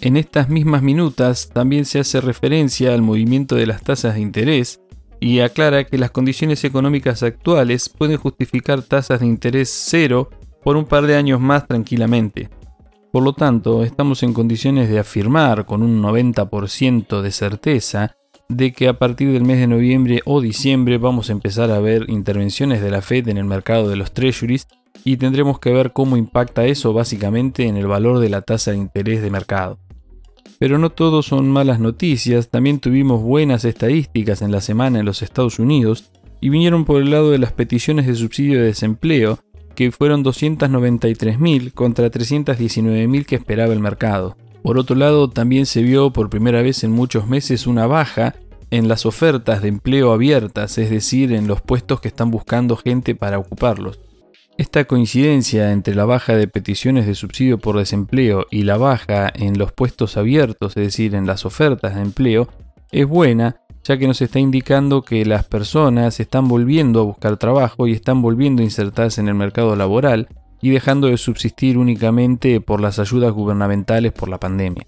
En 0.00 0.18
estas 0.18 0.50
mismas 0.50 0.82
minutas 0.82 1.48
también 1.48 1.86
se 1.86 1.98
hace 1.98 2.20
referencia 2.20 2.92
al 2.92 3.00
movimiento 3.00 3.56
de 3.56 3.66
las 3.66 3.82
tasas 3.82 4.14
de 4.14 4.20
interés 4.20 4.80
y 5.20 5.40
aclara 5.40 5.84
que 5.84 5.96
las 5.96 6.10
condiciones 6.10 6.62
económicas 6.64 7.22
actuales 7.22 7.88
pueden 7.88 8.18
justificar 8.18 8.82
tasas 8.82 9.20
de 9.20 9.26
interés 9.26 9.70
cero 9.70 10.28
por 10.62 10.76
un 10.76 10.84
par 10.84 11.06
de 11.06 11.16
años 11.16 11.40
más 11.40 11.66
tranquilamente. 11.66 12.50
Por 13.10 13.22
lo 13.22 13.32
tanto, 13.32 13.82
estamos 13.82 14.22
en 14.22 14.34
condiciones 14.34 14.90
de 14.90 14.98
afirmar 14.98 15.64
con 15.64 15.82
un 15.82 16.02
90% 16.02 17.22
de 17.22 17.30
certeza 17.30 18.14
de 18.48 18.72
que 18.72 18.88
a 18.88 18.98
partir 18.98 19.32
del 19.32 19.44
mes 19.44 19.58
de 19.58 19.66
noviembre 19.66 20.20
o 20.26 20.40
diciembre 20.42 20.98
vamos 20.98 21.30
a 21.30 21.32
empezar 21.32 21.70
a 21.70 21.80
ver 21.80 22.04
intervenciones 22.08 22.82
de 22.82 22.90
la 22.90 23.00
Fed 23.00 23.28
en 23.28 23.38
el 23.38 23.44
mercado 23.44 23.88
de 23.88 23.96
los 23.96 24.12
treasuries 24.12 24.68
y 25.06 25.18
tendremos 25.18 25.60
que 25.60 25.70
ver 25.70 25.92
cómo 25.92 26.16
impacta 26.16 26.66
eso 26.66 26.92
básicamente 26.92 27.68
en 27.68 27.76
el 27.76 27.86
valor 27.86 28.18
de 28.18 28.28
la 28.28 28.42
tasa 28.42 28.72
de 28.72 28.78
interés 28.78 29.22
de 29.22 29.30
mercado. 29.30 29.78
Pero 30.58 30.78
no 30.78 30.90
todo 30.90 31.22
son 31.22 31.48
malas 31.48 31.78
noticias, 31.78 32.48
también 32.50 32.80
tuvimos 32.80 33.22
buenas 33.22 33.64
estadísticas 33.64 34.42
en 34.42 34.50
la 34.50 34.60
semana 34.60 34.98
en 34.98 35.06
los 35.06 35.22
Estados 35.22 35.60
Unidos 35.60 36.10
y 36.40 36.48
vinieron 36.48 36.84
por 36.84 37.00
el 37.00 37.12
lado 37.12 37.30
de 37.30 37.38
las 37.38 37.52
peticiones 37.52 38.08
de 38.08 38.16
subsidio 38.16 38.58
de 38.58 38.66
desempleo, 38.66 39.38
que 39.76 39.92
fueron 39.92 40.24
293.000 40.24 41.72
contra 41.72 42.10
319.000 42.10 43.26
que 43.26 43.36
esperaba 43.36 43.72
el 43.72 43.80
mercado. 43.80 44.36
Por 44.62 44.76
otro 44.76 44.96
lado, 44.96 45.30
también 45.30 45.66
se 45.66 45.82
vio 45.82 46.12
por 46.12 46.30
primera 46.30 46.62
vez 46.62 46.82
en 46.82 46.90
muchos 46.90 47.28
meses 47.28 47.68
una 47.68 47.86
baja 47.86 48.34
en 48.72 48.88
las 48.88 49.06
ofertas 49.06 49.62
de 49.62 49.68
empleo 49.68 50.12
abiertas, 50.12 50.78
es 50.78 50.90
decir, 50.90 51.32
en 51.32 51.46
los 51.46 51.60
puestos 51.60 52.00
que 52.00 52.08
están 52.08 52.32
buscando 52.32 52.76
gente 52.76 53.14
para 53.14 53.38
ocuparlos. 53.38 54.00
Esta 54.58 54.86
coincidencia 54.86 55.70
entre 55.72 55.94
la 55.94 56.06
baja 56.06 56.34
de 56.34 56.48
peticiones 56.48 57.06
de 57.06 57.14
subsidio 57.14 57.58
por 57.58 57.76
desempleo 57.76 58.46
y 58.50 58.62
la 58.62 58.78
baja 58.78 59.30
en 59.34 59.58
los 59.58 59.72
puestos 59.72 60.16
abiertos, 60.16 60.76
es 60.78 60.82
decir, 60.82 61.14
en 61.14 61.26
las 61.26 61.44
ofertas 61.44 61.94
de 61.94 62.00
empleo, 62.00 62.48
es 62.90 63.06
buena 63.06 63.60
ya 63.84 63.98
que 63.98 64.08
nos 64.08 64.20
está 64.20 64.40
indicando 64.40 65.02
que 65.02 65.24
las 65.24 65.44
personas 65.44 66.18
están 66.18 66.48
volviendo 66.48 67.00
a 67.00 67.04
buscar 67.04 67.36
trabajo 67.36 67.86
y 67.86 67.92
están 67.92 68.20
volviendo 68.20 68.62
a 68.62 68.64
insertarse 68.64 69.20
en 69.20 69.28
el 69.28 69.34
mercado 69.34 69.76
laboral 69.76 70.28
y 70.60 70.70
dejando 70.70 71.06
de 71.06 71.18
subsistir 71.18 71.78
únicamente 71.78 72.60
por 72.60 72.80
las 72.80 72.98
ayudas 72.98 73.32
gubernamentales 73.32 74.12
por 74.12 74.28
la 74.28 74.40
pandemia. 74.40 74.86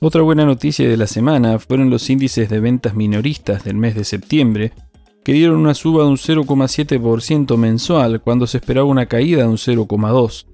Otra 0.00 0.22
buena 0.22 0.44
noticia 0.44 0.88
de 0.88 0.96
la 0.96 1.06
semana 1.06 1.60
fueron 1.60 1.90
los 1.90 2.08
índices 2.10 2.48
de 2.48 2.58
ventas 2.58 2.94
minoristas 2.94 3.62
del 3.62 3.76
mes 3.76 3.94
de 3.94 4.02
septiembre, 4.02 4.72
que 5.24 5.32
dieron 5.32 5.56
una 5.56 5.74
suba 5.74 6.04
de 6.04 6.10
un 6.10 6.16
0,7% 6.16 7.56
mensual 7.56 8.20
cuando 8.20 8.46
se 8.46 8.58
esperaba 8.58 8.86
una 8.86 9.06
caída 9.06 9.42
de 9.42 9.48
un 9.48 9.56
0,2%. 9.56 10.46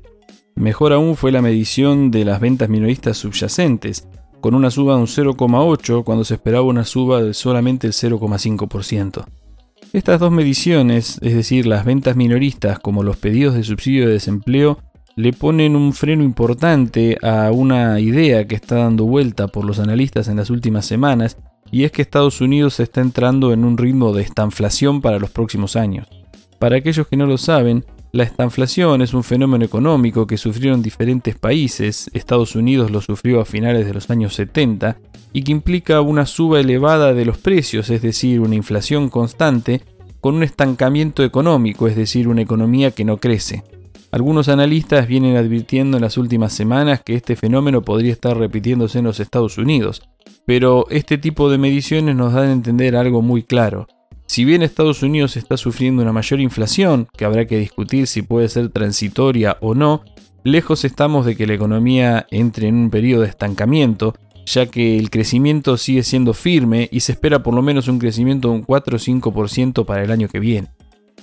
Mejor 0.55 0.93
aún 0.93 1.17
fue 1.17 1.31
la 1.31 1.41
medición 1.41 2.11
de 2.11 2.25
las 2.25 2.41
ventas 2.41 2.69
minoristas 2.69 3.17
subyacentes, 3.19 4.09
con 4.41 4.55
una 4.55 4.71
suba 4.71 4.95
de 4.95 5.01
un 5.01 5.07
0,8 5.07 6.05
cuando 6.05 6.25
se 6.25 6.35
esperaba 6.35 6.65
una 6.65 6.85
suba 6.85 7.23
de 7.23 7.35
solamente 7.35 7.87
el 7.87 7.93
0,5%. 7.93 9.25
Estas 9.93 10.21
dos 10.21 10.33
mediciones, 10.33 11.19
es 11.23 11.35
decir, 11.35 11.67
las 11.67 11.85
ventas 11.85 12.17
minoristas 12.17 12.79
como 12.79 13.03
los 13.03 13.17
pedidos 13.17 13.55
de 13.55 13.65
subsidio 13.65 14.07
de 14.07 14.13
desempleo, 14.13 14.79
le 15.17 15.33
ponen 15.33 15.75
un 15.75 15.93
freno 15.93 16.23
importante 16.23 17.17
a 17.23 17.51
una 17.51 17.99
idea 17.99 18.47
que 18.47 18.55
está 18.55 18.77
dando 18.77 19.05
vuelta 19.05 19.49
por 19.49 19.65
los 19.65 19.79
analistas 19.79 20.29
en 20.29 20.37
las 20.37 20.51
últimas 20.51 20.87
semanas, 20.87 21.39
y 21.71 21.85
es 21.85 21.93
que 21.93 22.03
Estados 22.03 22.41
Unidos 22.41 22.81
está 22.81 23.01
entrando 23.01 23.53
en 23.53 23.65
un 23.65 23.77
ritmo 23.77 24.13
de 24.13 24.23
estanflación 24.23 25.01
para 25.01 25.19
los 25.19 25.31
próximos 25.31 25.77
años. 25.77 26.09
Para 26.59 26.77
aquellos 26.77 27.07
que 27.07 27.17
no 27.17 27.27
lo 27.27 27.39
saben, 27.39 27.85
la 28.11 28.25
estanflación 28.25 29.03
es 29.03 29.13
un 29.13 29.23
fenómeno 29.23 29.65
económico 29.65 30.27
que 30.27 30.39
sufrieron 30.39 30.83
diferentes 30.83 31.37
países, 31.37 32.11
Estados 32.15 32.57
Unidos 32.57 32.91
lo 32.91 33.03
sufrió 33.03 33.41
a 33.41 33.45
finales 33.45 33.87
de 33.87 33.93
los 33.93 34.09
años 34.11 34.35
70, 34.35 34.97
y 35.33 35.43
que 35.43 35.53
implica 35.53 36.01
una 36.01 36.25
suba 36.25 36.61
elevada 36.61 37.13
de 37.13 37.27
los 37.27 37.37
precios, 37.37 37.91
es 37.91 38.01
decir, 38.01 38.41
una 38.41 38.55
inflación 38.55 39.11
constante, 39.11 39.83
con 40.21 40.35
un 40.35 40.43
estancamiento 40.43 41.23
económico, 41.23 41.87
es 41.87 41.97
decir, 41.97 42.29
una 42.29 42.43
economía 42.43 42.91
que 42.91 43.05
no 43.05 43.19
crece. 43.19 43.63
Algunos 44.11 44.49
analistas 44.49 45.07
vienen 45.07 45.37
advirtiendo 45.37 45.99
en 45.99 46.03
las 46.03 46.17
últimas 46.17 46.55
semanas 46.55 47.03
que 47.05 47.15
este 47.15 47.37
fenómeno 47.37 47.83
podría 47.83 48.13
estar 48.13 48.39
repitiéndose 48.39 49.01
en 49.01 49.05
los 49.05 49.21
Estados 49.21 49.59
Unidos, 49.59 50.09
pero 50.47 50.87
este 50.89 51.19
tipo 51.19 51.51
de 51.51 51.59
mediciones 51.59 52.17
nos 52.17 52.33
dan 52.33 52.49
a 52.49 52.53
entender 52.53 52.97
algo 52.97 53.21
muy 53.21 53.43
claro. 53.43 53.87
Si 54.27 54.47
bien 54.47 54.63
Estados 54.63 55.03
Unidos 55.03 55.37
está 55.37 55.59
sufriendo 55.59 56.01
una 56.01 56.13
mayor 56.13 56.41
inflación, 56.41 57.07
que 57.17 57.27
habrá 57.27 57.47
que 57.47 57.59
discutir 57.59 58.07
si 58.07 58.23
puede 58.23 58.49
ser 58.49 58.71
transitoria 58.71 59.59
o 59.61 59.75
no, 59.75 60.05
lejos 60.43 60.87
estamos 60.87 61.27
de 61.27 61.37
que 61.37 61.47
la 61.47 61.55
economía 61.55 62.27
entre 62.31 62.69
en 62.69 62.77
un 62.77 62.91
periodo 62.91 63.23
de 63.23 63.29
estancamiento, 63.29 64.15
ya 64.47 64.67
que 64.67 64.99
el 64.99 65.11
crecimiento 65.11 65.77
sigue 65.77 66.03
siendo 66.03 66.33
firme 66.33 66.89
y 66.91 67.01
se 67.01 67.13
espera 67.13 67.43
por 67.43 67.53
lo 67.53 67.61
menos 67.61 67.89
un 67.89 67.99
crecimiento 67.99 68.49
de 68.49 68.55
un 68.55 68.63
4 68.63 68.97
o 68.97 68.99
5% 68.99 69.85
para 69.85 70.03
el 70.03 70.11
año 70.11 70.29
que 70.29 70.41
viene. 70.41 70.69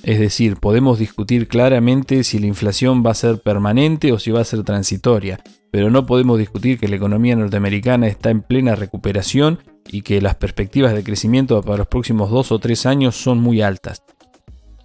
Es 0.04 0.20
decir, 0.20 0.58
podemos 0.58 1.00
discutir 1.00 1.48
claramente 1.48 2.24
si 2.24 2.40
la 2.40 2.48
inflación 2.48 3.04
va 3.06 3.12
a 3.12 3.16
ser 3.16 3.40
permanente 3.40 4.12
o 4.12 4.20
si 4.20 4.32
va 4.32 4.42
a 4.42 4.46
ser 4.46 4.64
transitoria, 4.64 5.40
pero 5.72 5.90
no 5.90 6.06
podemos 6.06 6.38
discutir 6.38 6.80
que 6.80 6.88
la 6.88 6.96
economía 6.96 7.36
norteamericana 7.36 8.08
está 8.08 8.30
en 8.30 8.42
plena 8.42 8.76
recuperación 8.76 9.60
y 9.88 10.02
que 10.02 10.22
las 10.22 10.36
perspectivas 10.36 10.94
de 10.94 11.04
crecimiento 11.04 11.62
para 11.62 11.80
los 11.80 11.88
próximos 11.88 12.30
dos 12.30 12.52
o 12.52 12.60
tres 12.60 12.86
años 12.86 13.16
son 13.16 13.40
muy 13.40 13.62
altas. 13.62 14.04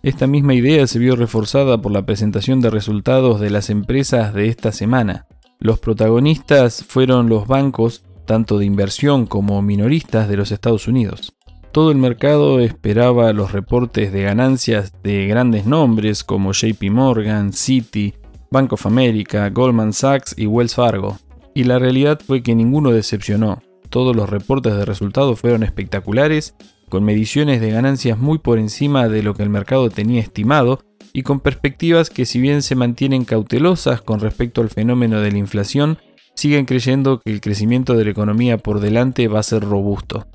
Esta 0.02 0.26
misma 0.26 0.54
idea 0.54 0.86
se 0.86 0.98
vio 0.98 1.14
reforzada 1.14 1.80
por 1.80 1.92
la 1.92 2.06
presentación 2.06 2.60
de 2.60 2.70
resultados 2.70 3.38
de 3.38 3.50
las 3.50 3.68
empresas 3.68 4.32
de 4.32 4.48
esta 4.48 4.72
semana. 4.72 5.26
Los 5.58 5.78
protagonistas 5.78 6.84
fueron 6.88 7.28
los 7.28 7.46
bancos, 7.46 8.02
tanto 8.26 8.58
de 8.58 8.64
inversión 8.64 9.26
como 9.26 9.60
minoristas 9.60 10.26
de 10.28 10.38
los 10.38 10.52
Estados 10.52 10.88
Unidos. 10.88 11.34
Todo 11.72 11.92
el 11.92 11.98
mercado 11.98 12.58
esperaba 12.58 13.32
los 13.32 13.52
reportes 13.52 14.12
de 14.12 14.22
ganancias 14.22 14.92
de 15.04 15.28
grandes 15.28 15.66
nombres 15.66 16.24
como 16.24 16.50
JP 16.50 16.90
Morgan, 16.90 17.52
Citi, 17.52 18.14
Bank 18.50 18.72
of 18.72 18.86
America, 18.86 19.48
Goldman 19.50 19.92
Sachs 19.92 20.34
y 20.36 20.46
Wells 20.46 20.74
Fargo. 20.74 21.18
Y 21.54 21.62
la 21.64 21.78
realidad 21.78 22.18
fue 22.26 22.42
que 22.42 22.56
ninguno 22.56 22.90
decepcionó. 22.90 23.62
Todos 23.88 24.16
los 24.16 24.28
reportes 24.28 24.74
de 24.74 24.84
resultados 24.84 25.38
fueron 25.38 25.62
espectaculares, 25.62 26.56
con 26.88 27.04
mediciones 27.04 27.60
de 27.60 27.70
ganancias 27.70 28.18
muy 28.18 28.38
por 28.38 28.58
encima 28.58 29.08
de 29.08 29.22
lo 29.22 29.34
que 29.34 29.44
el 29.44 29.50
mercado 29.50 29.90
tenía 29.90 30.20
estimado 30.20 30.80
y 31.12 31.22
con 31.22 31.38
perspectivas 31.38 32.10
que 32.10 32.26
si 32.26 32.40
bien 32.40 32.62
se 32.62 32.74
mantienen 32.74 33.24
cautelosas 33.24 34.02
con 34.02 34.18
respecto 34.18 34.60
al 34.60 34.70
fenómeno 34.70 35.20
de 35.20 35.30
la 35.30 35.38
inflación, 35.38 35.98
siguen 36.34 36.66
creyendo 36.66 37.20
que 37.20 37.30
el 37.30 37.40
crecimiento 37.40 37.94
de 37.94 38.06
la 38.06 38.10
economía 38.10 38.58
por 38.58 38.80
delante 38.80 39.28
va 39.28 39.38
a 39.38 39.44
ser 39.44 39.62
robusto. 39.62 40.26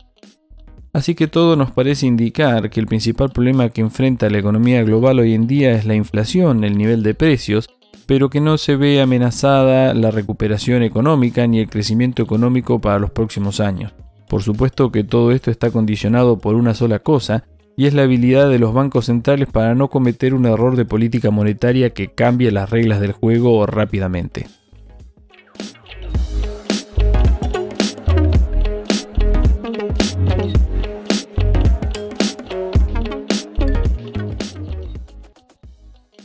Así 0.96 1.14
que 1.14 1.28
todo 1.28 1.58
nos 1.58 1.72
parece 1.72 2.08
indicar 2.08 2.70
que 2.70 2.80
el 2.80 2.88
principal 2.88 3.30
problema 3.30 3.68
que 3.68 3.82
enfrenta 3.82 4.30
la 4.30 4.38
economía 4.38 4.82
global 4.82 5.20
hoy 5.20 5.34
en 5.34 5.46
día 5.46 5.74
es 5.74 5.84
la 5.84 5.94
inflación, 5.94 6.64
el 6.64 6.78
nivel 6.78 7.04
de 7.04 7.14
precios, 7.14 7.68
pero 8.06 8.30
que 8.30 8.40
no 8.40 8.58
se 8.58 8.78
ve 8.78 9.02
amenazada 9.02 9.94
la 9.94 10.10
recuperación 10.10 10.84
económica 10.84 11.48
ni 11.48 11.60
el 11.60 11.70
crecimiento 11.70 12.24
económico 12.24 12.80
para 12.80 12.98
los 12.98 13.12
próximos 13.12 13.60
años. 13.60 13.92
Por 14.30 14.42
supuesto 14.42 14.90
que 14.90 15.04
todo 15.04 15.34
esto 15.34 15.52
está 15.52 15.70
condicionado 15.70 16.40
por 16.40 16.56
una 16.56 16.74
sola 16.74 17.00
cosa, 17.00 17.44
y 17.75 17.88
es 17.88 17.94
la 17.94 18.04
habilidad 18.04 18.50
de 18.50 18.60
los 18.60 18.74
bancos 18.74 19.08
centrales 19.08 19.50
para 19.52 19.75
no 19.75 19.90
cometer 19.90 20.34
un 20.34 20.46
error 20.46 20.78
de 20.78 20.86
política 20.86 21.30
monetaria 21.30 21.90
que 21.90 22.14
cambie 22.14 22.54
las 22.54 22.70
reglas 22.70 23.02
del 23.02 23.12
juego 23.12 23.66
rápidamente. 23.66 24.48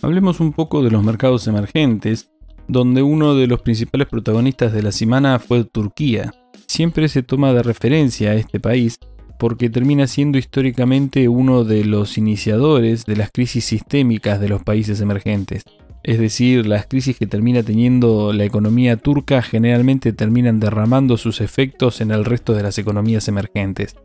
Hablemos 0.02 0.40
un 0.40 0.52
poco 0.52 0.83
de 0.83 0.90
los 0.90 1.04
mercados 1.04 1.47
emergentes, 1.47 2.30
donde 2.69 3.02
uno 3.02 3.35
de 3.35 3.47
los 3.47 3.61
principales 3.61 4.09
protagonistas 4.09 4.73
de 4.73 4.83
la 4.83 4.92
semana 4.92 5.38
fue 5.38 5.64
Turquía. 5.64 6.33
Siempre 6.66 7.09
se 7.09 7.23
toma 7.23 7.52
de 7.52 7.62
referencia 7.62 8.30
a 8.30 8.35
este 8.35 8.61
país 8.61 8.99
porque 9.38 9.69
termina 9.69 10.07
siendo 10.07 10.38
históricamente 10.38 11.28
uno 11.28 11.64
de 11.64 11.85
los 11.85 12.16
iniciadores 12.16 13.04
de 13.04 13.16
las 13.16 13.30
crisis 13.30 13.66
sistémicas 13.66 14.40
de 14.40 14.49
los 14.49 14.62
países 14.62 15.02
emergentes. 15.02 15.64
Es 16.02 16.19
decir, 16.19 16.66
las 16.66 16.87
crisis 16.87 17.19
que 17.19 17.26
termina 17.26 17.62
teniendo 17.62 18.33
la 18.33 18.45
economía 18.45 18.97
turca 18.97 19.42
generalmente 19.42 20.14
terminan 20.14 20.61
derramando 20.61 21.19
sus 21.19 21.42
efectos 21.42 22.00
en 22.00 22.11
el 22.11 22.25
resto 22.25 22.54
de 22.54 22.62
las 22.62 22.78
economías 22.78 23.28
emergentes. 23.28 23.97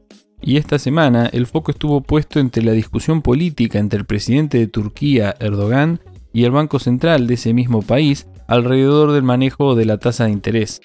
Y 0.41 0.57
esta 0.57 0.79
semana 0.79 1.29
el 1.31 1.47
foco 1.47 1.71
estuvo 1.71 2.01
puesto 2.01 2.39
entre 2.39 2.63
la 2.63 2.73
discusión 2.73 3.21
política 3.21 3.79
entre 3.79 3.99
el 3.99 4.05
presidente 4.05 4.57
de 4.57 4.67
Turquía, 4.67 5.35
Erdogan, 5.39 5.99
y 6.33 6.43
el 6.43 6.51
Banco 6.51 6.79
Central 6.79 7.27
de 7.27 7.35
ese 7.35 7.53
mismo 7.53 7.81
país 7.81 8.27
alrededor 8.47 9.13
del 9.13 9.23
manejo 9.23 9.73
de 9.73 9.85
la 9.85 9.97
tasa 9.97 10.25
de 10.25 10.31
interés. 10.31 10.81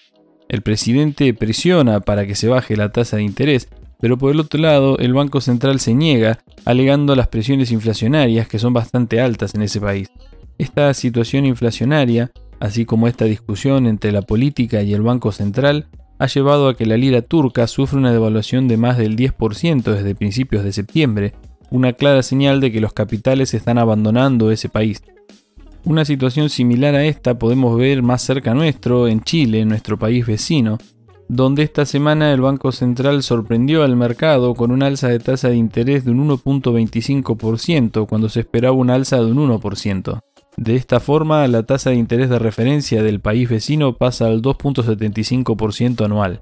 El 0.48 0.62
presidente 0.62 1.34
presiona 1.34 2.00
para 2.00 2.26
que 2.26 2.36
se 2.36 2.48
baje 2.48 2.76
la 2.76 2.92
tasa 2.92 3.16
de 3.16 3.24
interés, 3.24 3.68
pero 4.00 4.16
por 4.16 4.32
el 4.32 4.40
otro 4.40 4.60
lado 4.60 4.96
el 4.98 5.12
Banco 5.12 5.40
Central 5.40 5.80
se 5.80 5.92
niega, 5.92 6.38
alegando 6.64 7.16
las 7.16 7.28
presiones 7.28 7.72
inflacionarias 7.72 8.48
que 8.48 8.58
son 8.60 8.72
bastante 8.72 9.20
altas 9.20 9.54
en 9.54 9.62
ese 9.62 9.80
país. 9.80 10.10
Esta 10.56 10.94
situación 10.94 11.46
inflacionaria, 11.46 12.30
así 12.60 12.84
como 12.84 13.08
esta 13.08 13.24
discusión 13.24 13.86
entre 13.86 14.12
la 14.12 14.22
política 14.22 14.82
y 14.82 14.94
el 14.94 15.02
Banco 15.02 15.32
Central, 15.32 15.88
ha 16.20 16.26
llevado 16.26 16.68
a 16.68 16.76
que 16.76 16.84
la 16.84 16.98
lira 16.98 17.22
turca 17.22 17.66
sufra 17.66 17.98
una 17.98 18.12
devaluación 18.12 18.68
de 18.68 18.76
más 18.76 18.98
del 18.98 19.16
10% 19.16 19.82
desde 19.82 20.14
principios 20.14 20.62
de 20.62 20.72
septiembre, 20.74 21.32
una 21.70 21.94
clara 21.94 22.22
señal 22.22 22.60
de 22.60 22.70
que 22.70 22.82
los 22.82 22.92
capitales 22.92 23.54
están 23.54 23.78
abandonando 23.78 24.50
ese 24.50 24.68
país. 24.68 25.02
Una 25.82 26.04
situación 26.04 26.50
similar 26.50 26.94
a 26.94 27.06
esta 27.06 27.38
podemos 27.38 27.74
ver 27.78 28.02
más 28.02 28.20
cerca 28.20 28.52
nuestro, 28.52 29.08
en 29.08 29.22
Chile, 29.22 29.64
nuestro 29.64 29.98
país 29.98 30.26
vecino, 30.26 30.76
donde 31.26 31.62
esta 31.62 31.86
semana 31.86 32.34
el 32.34 32.42
Banco 32.42 32.70
Central 32.70 33.22
sorprendió 33.22 33.82
al 33.82 33.96
mercado 33.96 34.54
con 34.54 34.72
un 34.72 34.82
alza 34.82 35.08
de 35.08 35.20
tasa 35.20 35.48
de 35.48 35.56
interés 35.56 36.04
de 36.04 36.10
un 36.10 36.28
1.25% 36.28 38.06
cuando 38.06 38.28
se 38.28 38.40
esperaba 38.40 38.74
un 38.74 38.90
alza 38.90 39.16
de 39.16 39.32
un 39.32 39.38
1%. 39.48 40.20
De 40.60 40.76
esta 40.76 41.00
forma, 41.00 41.48
la 41.48 41.62
tasa 41.62 41.88
de 41.88 41.96
interés 41.96 42.28
de 42.28 42.38
referencia 42.38 43.02
del 43.02 43.18
país 43.18 43.48
vecino 43.48 43.96
pasa 43.96 44.26
al 44.26 44.42
2.75% 44.42 46.04
anual. 46.04 46.40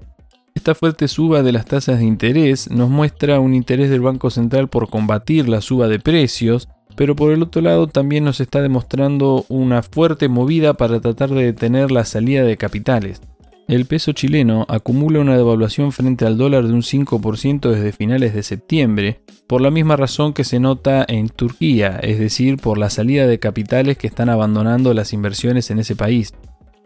Esta 0.53 0.75
fuerte 0.75 1.07
suba 1.07 1.41
de 1.41 1.53
las 1.53 1.65
tasas 1.65 1.99
de 1.99 2.05
interés 2.05 2.69
nos 2.69 2.89
muestra 2.89 3.39
un 3.39 3.53
interés 3.53 3.89
del 3.89 4.01
Banco 4.01 4.29
Central 4.29 4.67
por 4.67 4.89
combatir 4.89 5.47
la 5.47 5.61
suba 5.61 5.87
de 5.87 6.01
precios, 6.01 6.67
pero 6.97 7.15
por 7.15 7.31
el 7.31 7.41
otro 7.41 7.61
lado 7.61 7.87
también 7.87 8.25
nos 8.25 8.41
está 8.41 8.61
demostrando 8.61 9.45
una 9.47 9.83
fuerte 9.83 10.27
movida 10.27 10.73
para 10.73 10.99
tratar 10.99 11.29
de 11.29 11.45
detener 11.45 11.89
la 11.89 12.03
salida 12.03 12.43
de 12.43 12.57
capitales. 12.57 13.21
El 13.69 13.85
peso 13.85 14.13
chileno 14.13 14.65
acumula 14.67 15.19
una 15.19 15.37
devaluación 15.37 15.91
frente 15.91 16.25
al 16.25 16.39
dólar 16.39 16.65
de 16.65 16.73
un 16.73 16.81
5% 16.81 17.69
desde 17.69 17.91
finales 17.91 18.33
de 18.33 18.41
septiembre, 18.41 19.21
por 19.45 19.61
la 19.61 19.69
misma 19.69 19.95
razón 19.95 20.33
que 20.33 20.43
se 20.43 20.59
nota 20.59 21.05
en 21.07 21.29
Turquía, 21.29 21.99
es 22.01 22.17
decir, 22.17 22.57
por 22.57 22.79
la 22.79 22.89
salida 22.89 23.27
de 23.27 23.37
capitales 23.37 23.95
que 23.99 24.07
están 24.07 24.27
abandonando 24.29 24.95
las 24.95 25.13
inversiones 25.13 25.69
en 25.69 25.77
ese 25.77 25.95
país. 25.95 26.33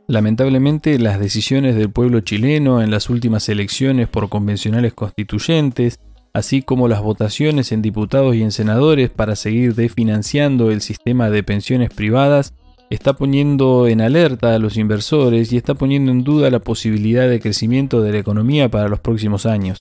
Lamentablemente, 0.09 0.99
las 0.99 1.21
decisiones 1.21 1.77
del 1.77 1.89
pueblo 1.89 2.19
chileno 2.19 2.81
en 2.81 2.91
las 2.91 3.09
últimas 3.09 3.47
elecciones 3.47 4.09
por 4.09 4.27
convencionales 4.27 4.93
constituyentes, 4.93 6.01
así 6.33 6.63
como 6.63 6.89
las 6.89 7.01
votaciones 7.01 7.71
en 7.71 7.81
diputados 7.81 8.35
y 8.35 8.41
en 8.41 8.51
senadores 8.51 9.09
para 9.09 9.37
seguir 9.37 9.73
desfinanciando 9.75 10.69
el 10.69 10.81
sistema 10.81 11.29
de 11.29 11.43
pensiones 11.43 11.91
privadas, 11.91 12.53
está 12.93 13.13
poniendo 13.13 13.87
en 13.87 14.01
alerta 14.01 14.53
a 14.53 14.59
los 14.59 14.77
inversores 14.77 15.51
y 15.51 15.57
está 15.57 15.73
poniendo 15.73 16.11
en 16.11 16.23
duda 16.23 16.51
la 16.51 16.59
posibilidad 16.59 17.27
de 17.27 17.39
crecimiento 17.39 18.01
de 18.01 18.11
la 18.11 18.19
economía 18.19 18.69
para 18.69 18.87
los 18.87 18.99
próximos 18.99 19.47
años. 19.47 19.79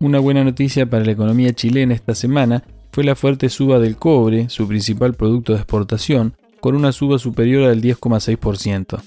Una 0.00 0.20
buena 0.20 0.42
noticia 0.42 0.88
para 0.88 1.04
la 1.04 1.12
economía 1.12 1.52
chilena 1.52 1.94
esta 1.94 2.14
semana 2.14 2.64
fue 2.92 3.04
la 3.04 3.14
fuerte 3.14 3.50
suba 3.50 3.78
del 3.78 3.96
cobre, 3.96 4.48
su 4.48 4.66
principal 4.66 5.12
producto 5.12 5.52
de 5.52 5.58
exportación, 5.58 6.34
con 6.60 6.74
una 6.74 6.92
suba 6.92 7.18
superior 7.18 7.68
al 7.68 7.82
10,6%. 7.82 9.02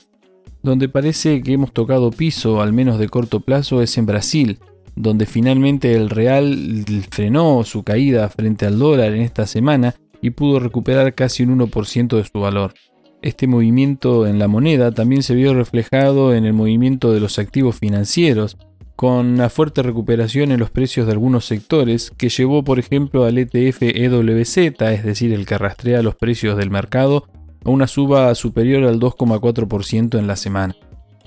Donde 0.62 0.88
parece 0.88 1.42
que 1.42 1.54
hemos 1.54 1.74
tocado 1.74 2.12
piso, 2.12 2.62
al 2.62 2.72
menos 2.72 3.00
de 3.00 3.10
corto 3.10 3.40
plazo, 3.40 3.82
es 3.82 3.98
en 3.98 4.06
Brasil, 4.06 4.60
donde 4.96 5.25
finalmente 5.25 5.96
el 5.96 6.12
real 6.12 6.86
frenó 7.10 7.63
su 7.63 7.84
caída 7.84 8.30
frente 8.30 8.68
al 8.68 8.78
dólar 8.78 9.13
en 9.13 9.22
esta 9.22 9.48
semana 9.48 9.96
y 10.22 10.30
pudo 10.30 10.60
recuperar 10.60 11.16
casi 11.16 11.42
un 11.42 11.60
1% 11.60 12.16
de 12.16 12.24
su 12.24 12.40
valor. 12.40 12.75
Este 13.24 13.48
movimiento 13.48 14.27
en 14.27 14.38
la 14.38 14.50
moneda 14.50 14.92
también 14.92 15.24
se 15.24 15.34
vio 15.34 15.53
reflejado 15.53 16.36
en 16.36 16.44
el 16.44 16.51
movimiento 16.51 17.13
de 17.13 17.22
los 17.22 17.39
activos 17.39 17.77
financieros, 17.77 18.58
con 18.98 19.27
una 19.27 19.50
fuerte 19.50 19.82
recuperación 19.82 20.51
en 20.51 20.60
los 20.60 20.70
precios 20.70 21.06
de 21.06 21.13
algunos 21.13 21.46
sectores 21.46 22.12
que 22.18 22.27
llevó 22.27 22.65
por 22.65 22.80
ejemplo 22.80 23.24
al 23.24 23.38
ETF 23.38 23.82
EWZ, 23.82 24.58
es 24.58 25.03
decir, 25.06 25.32
el 25.32 25.46
que 25.46 25.58
rastrea 25.58 26.03
los 26.03 26.15
precios 26.15 26.58
del 26.58 26.70
mercado, 26.70 27.25
a 27.63 27.70
una 27.70 27.88
suba 27.88 28.36
superior 28.36 28.84
al 28.84 29.00
2,4% 29.00 30.20
en 30.20 30.27
la 30.27 30.36
semana. 30.36 30.75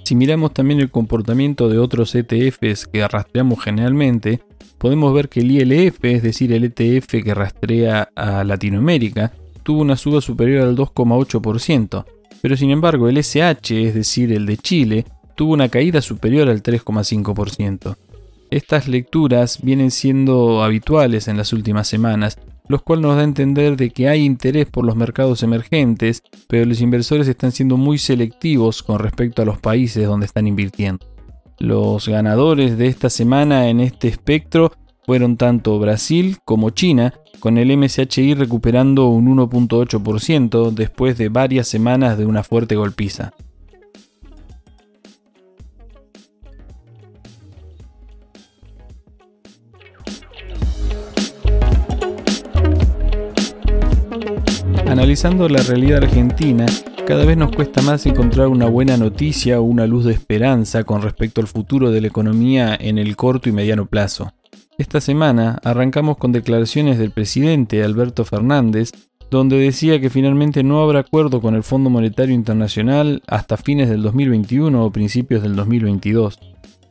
Si 0.05 0.15
miramos 0.15 0.53
también 0.53 0.81
el 0.81 0.91
comportamiento 0.91 1.71
de 1.71 1.79
otros 1.79 2.15
ETFs 2.15 2.89
que 2.89 3.09
rastreamos 3.09 3.65
generalmente, 3.65 4.41
podemos 4.77 5.15
ver 5.15 5.31
que 5.31 5.41
el 5.41 5.51
ILF, 5.51 6.05
es 6.05 6.23
decir, 6.23 6.53
el 6.53 6.65
ETF 6.65 7.25
que 7.25 7.33
rastrea 7.35 8.11
a 8.15 8.45
Latinoamérica, 8.45 9.33
tuvo 9.67 9.81
una 9.83 9.97
suba 9.97 10.21
superior 10.21 10.63
al 10.63 10.77
2,8%, 10.77 12.05
pero 12.41 12.57
sin 12.57 12.71
embargo 12.71 13.09
el 13.09 13.19
SH, 13.19 13.89
es 13.89 13.95
decir, 13.97 14.33
el 14.33 14.47
de 14.47 14.57
Chile, 14.59 15.05
tuvo 15.35 15.55
una 15.55 15.69
caída 15.69 16.01
superior 16.01 16.49
al 16.49 16.63
3,5%. 16.63 17.97
Estas 18.53 18.87
lecturas 18.87 19.59
vienen 19.63 19.91
siendo 19.91 20.63
habituales 20.63 21.27
en 21.27 21.37
las 21.37 21.53
últimas 21.53 21.89
semanas, 21.89 22.39
lo 22.69 22.79
cual 22.79 23.01
nos 23.03 23.17
da 23.17 23.23
a 23.23 23.25
entender 23.25 23.77
de 23.77 23.91
que 23.91 24.09
hay 24.09 24.25
interés 24.25 24.67
por 24.67 24.87
los 24.87 24.95
mercados 24.95 25.43
emergentes, 25.43 26.23
pero 26.47 26.65
los 26.65 26.81
inversores 26.81 27.27
están 27.27 27.51
siendo 27.51 27.77
muy 27.77 27.99
selectivos 27.99 28.85
con 28.85 29.01
respecto 29.01 29.43
a 29.43 29.47
los 29.47 29.59
países 29.59 30.07
donde 30.07 30.27
están 30.27 30.47
invirtiendo. 30.47 31.05
Los 31.59 32.07
ganadores 32.07 32.79
de 32.79 32.87
esta 32.87 33.11
semana 33.11 33.69
en 33.69 33.81
este 33.81 34.07
espectro 34.07 34.71
fueron 35.07 35.37
tanto 35.37 35.79
Brasil 35.79 36.39
como 36.45 36.71
China, 36.71 37.15
con 37.39 37.59
el 37.59 37.77
MSHI 37.77 38.35
recuperando 38.35 39.07
un 39.07 39.37
1.8% 39.37 40.73
después 40.73 41.17
de 41.17 41.29
varias 41.29 41.69
semanas 41.69 42.19
de 42.19 42.27
una 42.27 42.43
fuerte 42.43 42.75
golpiza. 42.75 43.33
Analizando 54.89 55.49
la 55.49 55.63
realidad 55.63 56.03
argentina, 56.03 56.67
cada 57.07 57.25
vez 57.25 57.37
nos 57.37 57.53
cuesta 57.53 57.83
más 57.83 58.07
encontrar 58.07 58.49
una 58.49 58.67
buena 58.67 58.97
noticia 58.97 59.61
o 59.61 59.63
una 59.63 59.87
luz 59.87 60.05
de 60.05 60.13
esperanza 60.13 60.83
con 60.83 61.03
respecto 61.03 61.41
al 61.41 61.47
futuro 61.47 61.93
de 61.93 62.01
la 62.01 62.09
economía 62.09 62.77
en 62.81 62.99
el 62.99 63.15
corto 63.15 63.49
y 63.49 63.53
mediano 63.53 63.87
plazo. 63.87 64.33
Esta 64.79 65.01
semana 65.01 65.59
arrancamos 65.65 66.19
con 66.19 66.33
declaraciones 66.33 66.99
del 66.99 67.11
presidente 67.11 67.83
Alberto 67.83 68.27
Fernández, 68.27 68.91
donde 69.31 69.57
decía 69.57 69.99
que 70.03 70.11
finalmente 70.11 70.63
no 70.63 70.83
habrá 70.83 71.01
acuerdo 71.01 71.41
con 71.41 71.55
el 71.55 71.63
Fondo 71.63 71.89
Monetario 71.89 72.35
Internacional 72.35 73.23
hasta 73.27 73.57
fines 73.57 73.89
del 73.89 74.03
2021 74.03 74.85
o 74.85 74.93
principios 74.93 75.43
del 75.43 75.57
2022. 75.57 76.39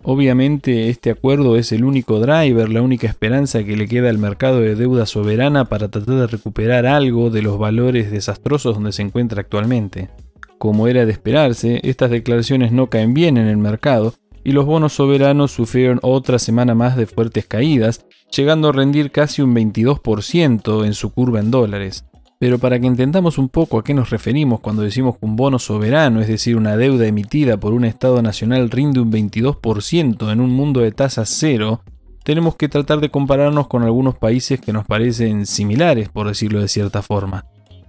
Obviamente 0.02 0.90
este 0.90 1.12
acuerdo 1.12 1.58
es 1.58 1.72
el 1.72 1.84
único 1.84 2.20
driver, 2.20 2.70
la 2.70 2.82
única 2.82 3.06
esperanza 3.06 3.64
que 3.64 3.78
le 3.78 3.88
queda 3.88 4.10
al 4.10 4.18
mercado 4.18 4.62
de 4.62 4.74
deuda 4.74 5.06
soberana 5.06 5.66
para 5.66 5.90
tratar 5.90 6.16
de 6.16 6.28
recuperar 6.28 6.88
algo 6.88 7.30
de 7.30 7.44
los 7.44 7.60
valores 7.60 8.10
desastrosos 8.10 8.74
donde 8.74 8.94
se 8.94 9.04
encuentra 9.04 9.42
actualmente. 9.42 10.10
Como 10.58 10.88
era 10.88 11.06
de 11.06 11.12
esperarse, 11.12 11.82
estas 11.84 12.10
declaraciones 12.10 12.72
no 12.72 12.88
caen 12.88 13.14
bien 13.14 13.38
en 13.38 13.46
el 13.46 13.58
mercado 13.58 14.16
y 14.46 14.52
los 14.52 14.66
bonos 14.66 14.94
soberanos 14.94 15.52
sufrieron 15.52 16.00
otra 16.04 16.38
semana 16.38 16.76
más 16.76 16.96
de 16.96 17.08
fuertes 17.08 17.48
caídas, 17.48 18.06
llegando 18.32 18.70
a 18.70 18.72
rendir 18.72 19.12
casi 19.12 19.42
un 19.42 19.56
22% 19.56 20.86
en 20.86 20.94
su 20.94 21.12
curva 21.12 21.40
en 21.40 21.50
dólares. 21.50 22.06
Pero 22.38 22.60
para 22.60 22.80
que 22.80 22.86
entendamos 22.86 23.40
un 23.40 23.50
poco 23.50 23.80
a 23.80 23.84
qué 23.84 23.96
nos 23.96 24.12
referimos 24.12 24.60
cuando 24.60 24.84
decimos 24.84 25.18
que 25.18 25.26
un 25.26 25.36
bono 25.36 25.58
soberano, 25.58 26.22
es 26.22 26.28
decir, 26.28 26.58
una 26.58 26.78
deuda 26.78 27.08
emitida 27.08 27.58
por 27.58 27.74
un 27.74 27.86
Estado 27.86 28.22
nacional, 28.22 28.70
rinde 28.70 29.00
un 29.00 29.12
22% 29.12 30.32
en 30.32 30.40
un 30.40 30.52
mundo 30.52 30.82
de 30.82 30.92
tasas 30.92 31.30
cero, 31.30 31.82
tenemos 32.24 32.56
que 32.56 32.70
tratar 32.70 33.00
de 33.00 33.10
compararnos 33.10 33.68
con 33.68 33.82
algunos 33.82 34.16
países 34.16 34.62
que 34.62 34.74
nos 34.74 34.86
parecen 34.86 35.48
similares, 35.48 36.10
por 36.10 36.28
decirlo 36.28 36.62
de 36.62 36.68
cierta 36.68 37.02
forma. 37.02 37.46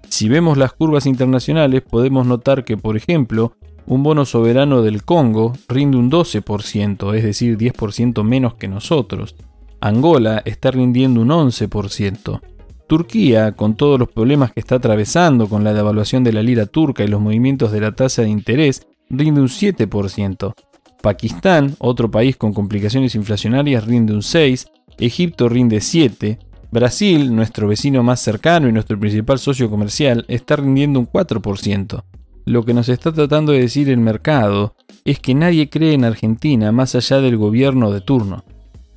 Si 0.08 0.30
vemos 0.30 0.56
las 0.56 0.72
curvas 0.72 1.04
internacionales, 1.04 1.82
podemos 1.82 2.26
notar 2.26 2.64
que, 2.64 2.78
por 2.78 2.96
ejemplo, 2.96 3.52
un 3.86 4.02
bono 4.02 4.24
soberano 4.24 4.82
del 4.82 5.04
Congo 5.04 5.52
rinde 5.68 5.96
un 5.96 6.10
12%, 6.10 7.14
es 7.14 7.22
decir, 7.22 7.56
10% 7.56 8.22
menos 8.24 8.54
que 8.54 8.68
nosotros. 8.68 9.36
Angola 9.80 10.42
está 10.44 10.70
rindiendo 10.70 11.20
un 11.20 11.28
11%. 11.28 12.40
Turquía, 12.88 13.52
con 13.52 13.76
todos 13.76 13.98
los 13.98 14.08
problemas 14.08 14.52
que 14.52 14.60
está 14.60 14.76
atravesando 14.76 15.48
con 15.48 15.64
la 15.64 15.72
devaluación 15.72 16.24
de 16.24 16.32
la 16.32 16.42
lira 16.42 16.66
turca 16.66 17.04
y 17.04 17.08
los 17.08 17.20
movimientos 17.20 17.72
de 17.72 17.80
la 17.80 17.92
tasa 17.92 18.22
de 18.22 18.28
interés, 18.28 18.86
rinde 19.10 19.40
un 19.40 19.48
7%. 19.48 20.54
Pakistán, 21.02 21.76
otro 21.78 22.10
país 22.10 22.36
con 22.36 22.52
complicaciones 22.52 23.14
inflacionarias, 23.14 23.86
rinde 23.86 24.12
un 24.12 24.22
6%. 24.22 24.70
Egipto 24.98 25.48
rinde 25.48 25.78
7%. 25.78 26.38
Brasil, 26.70 27.34
nuestro 27.34 27.68
vecino 27.68 28.02
más 28.02 28.20
cercano 28.20 28.68
y 28.68 28.72
nuestro 28.72 28.98
principal 28.98 29.38
socio 29.38 29.70
comercial, 29.70 30.24
está 30.28 30.56
rindiendo 30.56 30.98
un 30.98 31.06
4%. 31.06 32.02
Lo 32.48 32.64
que 32.64 32.74
nos 32.74 32.88
está 32.88 33.12
tratando 33.12 33.50
de 33.50 33.58
decir 33.58 33.90
el 33.90 33.98
mercado 33.98 34.76
es 35.04 35.18
que 35.18 35.34
nadie 35.34 35.68
cree 35.68 35.94
en 35.94 36.04
Argentina 36.04 36.70
más 36.70 36.94
allá 36.94 37.20
del 37.20 37.36
gobierno 37.36 37.90
de 37.90 38.00
turno. 38.00 38.44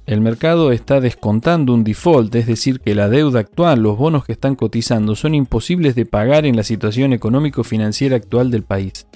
El 0.06 0.22
mercado 0.22 0.72
está 0.72 1.02
descontando 1.02 1.74
un 1.74 1.84
default, 1.84 2.34
es 2.36 2.46
decir, 2.46 2.80
que 2.80 2.94
la 2.94 3.10
deuda 3.10 3.40
actual, 3.40 3.82
los 3.82 3.98
bonos 3.98 4.24
que 4.24 4.34
están 4.34 4.56
cotizando, 4.56 5.16
son 5.16 5.34
imposibles 5.34 5.96
de 5.96 6.06
pagar 6.06 6.46
en 6.46 6.56
la 6.56 6.62
situación 6.62 7.12
económico-financiera 7.12 8.18
actual 8.18 8.52
del 8.52 8.62
país. 8.62 9.08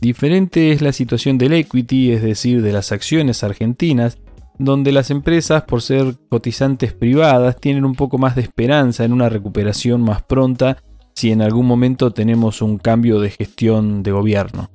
Diferente 0.00 0.72
es 0.72 0.82
la 0.82 0.92
situación 0.92 1.38
del 1.38 1.52
equity, 1.52 2.10
es 2.10 2.22
decir, 2.22 2.62
de 2.62 2.72
las 2.72 2.90
acciones 2.90 3.44
argentinas, 3.44 4.18
donde 4.58 4.90
las 4.90 5.12
empresas, 5.12 5.62
por 5.62 5.82
ser 5.82 6.16
cotizantes 6.28 6.94
privadas, 6.94 7.60
tienen 7.60 7.84
un 7.84 7.94
poco 7.94 8.18
más 8.18 8.34
de 8.34 8.42
esperanza 8.42 9.04
en 9.04 9.12
una 9.12 9.28
recuperación 9.28 10.02
más 10.02 10.22
pronta 10.22 10.78
si 11.18 11.32
en 11.32 11.42
algún 11.42 11.66
momento 11.66 12.12
tenemos 12.12 12.62
un 12.62 12.78
cambio 12.78 13.18
de 13.18 13.30
gestión 13.30 14.04
de 14.04 14.12
gobierno. 14.12 14.70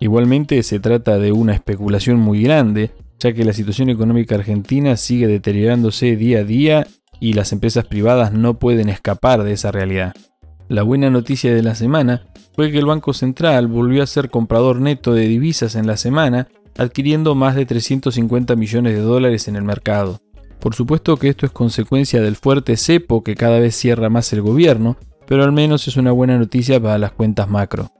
Igualmente 0.00 0.60
se 0.64 0.80
trata 0.80 1.20
de 1.20 1.30
una 1.30 1.54
especulación 1.54 2.18
muy 2.18 2.42
grande, 2.42 2.90
ya 3.20 3.32
que 3.32 3.44
la 3.44 3.52
situación 3.52 3.88
económica 3.88 4.34
argentina 4.34 4.96
sigue 4.96 5.28
deteriorándose 5.28 6.16
día 6.16 6.40
a 6.40 6.44
día 6.44 6.88
y 7.20 7.34
las 7.34 7.52
empresas 7.52 7.84
privadas 7.84 8.32
no 8.32 8.58
pueden 8.58 8.88
escapar 8.88 9.44
de 9.44 9.52
esa 9.52 9.70
realidad. 9.70 10.16
La 10.68 10.82
buena 10.82 11.10
noticia 11.10 11.54
de 11.54 11.62
la 11.62 11.76
semana 11.76 12.24
fue 12.56 12.72
que 12.72 12.78
el 12.78 12.86
Banco 12.86 13.12
Central 13.12 13.68
volvió 13.68 14.02
a 14.02 14.08
ser 14.08 14.30
comprador 14.30 14.80
neto 14.80 15.14
de 15.14 15.28
divisas 15.28 15.76
en 15.76 15.86
la 15.86 15.96
semana 15.96 16.48
adquiriendo 16.76 17.36
más 17.36 17.54
de 17.54 17.66
350 17.66 18.56
millones 18.56 18.94
de 18.94 19.00
dólares 19.00 19.46
en 19.46 19.54
el 19.54 19.62
mercado. 19.62 20.18
Por 20.58 20.74
supuesto 20.74 21.16
que 21.18 21.28
esto 21.28 21.46
es 21.46 21.52
consecuencia 21.52 22.20
del 22.20 22.34
fuerte 22.34 22.76
cepo 22.76 23.22
que 23.22 23.36
cada 23.36 23.60
vez 23.60 23.76
cierra 23.76 24.10
más 24.10 24.32
el 24.32 24.42
gobierno, 24.42 24.96
pero 25.28 25.44
al 25.44 25.52
menos 25.52 25.86
es 25.86 25.98
una 25.98 26.10
buena 26.10 26.38
noticia 26.38 26.80
para 26.80 26.96
las 26.96 27.12
cuentas 27.12 27.50
macro. 27.50 27.92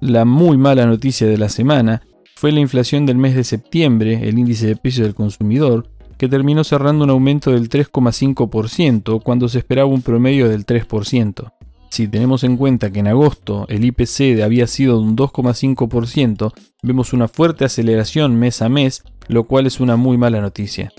La 0.00 0.24
muy 0.24 0.56
mala 0.56 0.86
noticia 0.86 1.26
de 1.26 1.36
la 1.36 1.50
semana 1.50 2.00
fue 2.36 2.52
la 2.52 2.60
inflación 2.60 3.04
del 3.04 3.18
mes 3.18 3.36
de 3.36 3.44
septiembre, 3.44 4.26
el 4.26 4.38
índice 4.38 4.66
de 4.66 4.76
precios 4.76 5.06
del 5.06 5.14
consumidor, 5.14 5.90
que 6.16 6.26
terminó 6.26 6.64
cerrando 6.64 7.04
un 7.04 7.10
aumento 7.10 7.50
del 7.50 7.68
3,5% 7.68 9.22
cuando 9.22 9.50
se 9.50 9.58
esperaba 9.58 9.90
un 9.90 10.00
promedio 10.00 10.48
del 10.48 10.64
3%. 10.64 11.52
Si 11.90 12.08
tenemos 12.08 12.44
en 12.44 12.56
cuenta 12.56 12.90
que 12.90 13.00
en 13.00 13.08
agosto 13.08 13.66
el 13.68 13.84
IPC 13.84 14.42
había 14.42 14.66
sido 14.66 14.96
de 14.98 15.04
un 15.04 15.16
2,5%, 15.16 16.52
vemos 16.82 17.12
una 17.12 17.28
fuerte 17.28 17.66
aceleración 17.66 18.36
mes 18.36 18.62
a 18.62 18.70
mes, 18.70 19.02
lo 19.28 19.44
cual 19.44 19.66
es 19.66 19.80
una 19.80 19.96
muy 19.96 20.16
mala 20.16 20.40
noticia. 20.40 20.92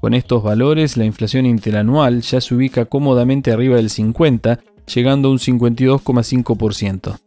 Con 0.00 0.14
estos 0.14 0.42
valores, 0.42 0.96
la 0.96 1.04
inflación 1.04 1.44
interanual 1.44 2.22
ya 2.22 2.40
se 2.40 2.54
ubica 2.54 2.86
cómodamente 2.86 3.52
arriba 3.52 3.76
del 3.76 3.90
50, 3.90 4.60
llegando 4.86 5.28
a 5.28 5.32
un 5.32 5.38
52,5%. 5.38 7.18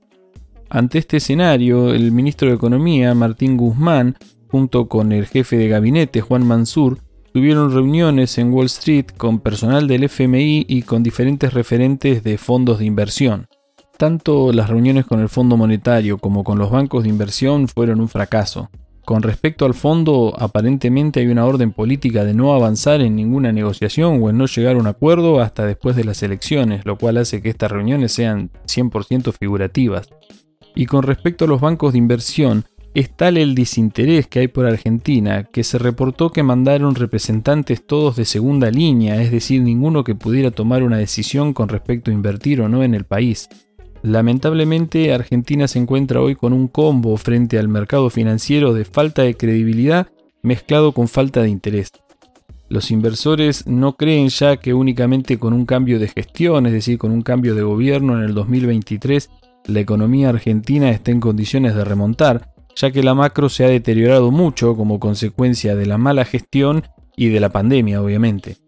Ante 0.70 0.98
este 0.98 1.18
escenario, 1.18 1.94
el 1.94 2.12
ministro 2.12 2.50
de 2.50 2.56
Economía, 2.56 3.14
Martín 3.14 3.58
Guzmán, 3.58 4.18
junto 4.48 4.88
con 4.88 5.12
el 5.12 5.28
jefe 5.28 5.58
de 5.58 5.68
gabinete, 5.68 6.22
Juan 6.22 6.46
Mansur, 6.46 7.00
tuvieron 7.34 7.74
reuniones 7.74 8.38
en 8.38 8.54
Wall 8.54 8.68
Street 8.68 9.06
con 9.18 9.40
personal 9.40 9.88
del 9.88 10.04
FMI 10.04 10.66
y 10.68 10.84
con 10.84 11.04
diferentes 11.04 11.54
referentes 11.54 12.24
de 12.24 12.38
fondos 12.38 12.80
de 12.80 12.86
inversión. 12.86 13.48
Tanto 13.98 14.52
las 14.52 14.70
reuniones 14.70 15.06
con 15.06 15.20
el 15.20 15.30
Fondo 15.30 15.58
Monetario 15.58 16.18
como 16.18 16.44
con 16.44 16.58
los 16.60 16.72
bancos 16.72 17.04
de 17.04 17.10
inversión 17.10 17.68
fueron 17.68 18.02
un 18.02 18.10
fracaso. 18.10 18.70
Con 19.06 19.22
respecto 19.22 19.66
al 19.66 19.74
fondo, 19.74 20.34
aparentemente 20.38 21.20
hay 21.20 21.28
una 21.28 21.46
orden 21.46 21.74
política 21.74 22.24
de 22.24 22.34
no 22.34 22.54
avanzar 22.54 23.02
en 23.02 23.18
ninguna 23.18 23.52
negociación 23.52 24.24
o 24.24 24.30
en 24.30 24.38
no 24.38 24.46
llegar 24.46 24.78
a 24.78 24.80
un 24.80 24.88
acuerdo 24.88 25.42
hasta 25.42 25.66
después 25.66 25.98
de 25.98 26.06
las 26.06 26.24
elecciones, 26.24 26.86
lo 26.86 26.98
cual 26.98 27.18
hace 27.18 27.42
que 27.42 27.50
estas 27.50 27.72
reuniones 27.72 28.14
sean 28.14 28.50
100% 28.66 29.34
figurativas. 29.34 30.10
Y 30.74 30.86
con 30.86 31.04
respecto 31.04 31.44
a 31.44 31.48
los 31.50 31.60
bancos 31.60 31.92
de 31.92 32.00
inversión, 32.00 32.64
es 32.94 33.10
tal 33.16 33.38
el 33.38 33.56
desinterés 33.56 34.28
que 34.28 34.40
hay 34.40 34.48
por 34.48 34.66
Argentina 34.66 35.44
que 35.44 35.64
se 35.64 35.80
reportó 35.80 36.32
que 36.32 36.44
mandaron 36.44 36.96
representantes 36.96 37.86
todos 37.86 38.16
de 38.16 38.24
segunda 38.24 38.70
línea, 38.70 39.22
es 39.22 39.32
decir, 39.32 39.62
ninguno 39.62 40.04
que 40.04 40.16
pudiera 40.16 40.52
tomar 40.52 40.84
una 40.84 40.98
decisión 40.98 41.54
con 41.54 41.70
respecto 41.70 42.10
a 42.10 42.14
invertir 42.14 42.62
o 42.62 42.70
no 42.70 42.84
en 42.84 42.94
el 42.94 43.04
país. 43.04 43.50
Lamentablemente, 44.04 45.14
Argentina 45.14 45.66
se 45.70 45.80
encuentra 45.80 46.20
hoy 46.20 46.36
con 46.36 46.52
un 46.52 46.68
combo 46.68 47.16
frente 47.16 47.58
al 47.58 47.70
mercado 47.70 48.10
financiero 48.10 48.74
de 48.74 48.84
falta 48.84 49.22
de 49.22 49.36
credibilidad 49.36 50.08
mezclado 50.42 50.92
con 50.92 51.08
falta 51.08 51.42
de 51.42 51.48
interés. 51.48 51.94
Los 52.68 52.92
inversores 52.92 53.66
no 53.66 53.96
creen 53.96 54.28
ya 54.28 54.58
que 54.58 54.74
únicamente 54.74 55.40
con 55.40 55.54
un 55.54 55.66
cambio 55.66 56.00
de 56.00 56.10
gestión, 56.10 56.66
es 56.66 56.74
decir, 56.74 56.98
con 56.98 57.12
un 57.12 57.22
cambio 57.22 57.56
de 57.56 57.64
gobierno 57.64 58.18
en 58.18 58.26
el 58.26 58.34
2023, 58.34 59.30
la 59.68 59.80
economía 59.80 60.30
argentina 60.30 60.90
esté 60.90 61.12
en 61.12 61.22
condiciones 61.22 61.74
de 61.74 61.86
remontar, 61.86 62.54
ya 62.76 62.92
que 62.92 63.04
la 63.04 63.14
macro 63.14 63.48
se 63.48 63.64
ha 63.64 63.70
deteriorado 63.70 64.32
mucho 64.32 64.76
como 64.76 65.00
consecuencia 65.00 65.78
de 65.78 65.86
la 65.86 65.98
mala 65.98 66.26
gestión 66.26 66.84
y 67.16 67.30
de 67.30 67.40
la 67.40 67.54
pandemia, 67.54 68.02
obviamente. 68.02 68.63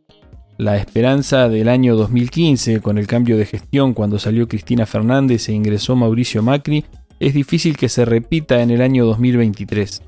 La 0.57 0.77
esperanza 0.77 1.49
del 1.49 1.67
año 1.67 1.97
2015, 1.97 2.79
con 2.79 2.97
el 2.97 3.07
cambio 3.07 3.35
de 3.35 3.45
gestión 3.45 3.93
cuando 3.93 4.19
salió 4.19 4.47
Cristina 4.47 4.85
Fernández 4.85 5.49
e 5.49 5.53
ingresó 5.53 5.97
Mauricio 5.97 6.41
Macri, 6.41 6.85
es 7.19 7.33
difícil 7.33 7.75
que 7.75 7.89
se 7.89 8.05
repita 8.05 8.61
en 8.61 8.71
el 8.71 8.81
año 8.81 9.05
2023. 9.05 10.01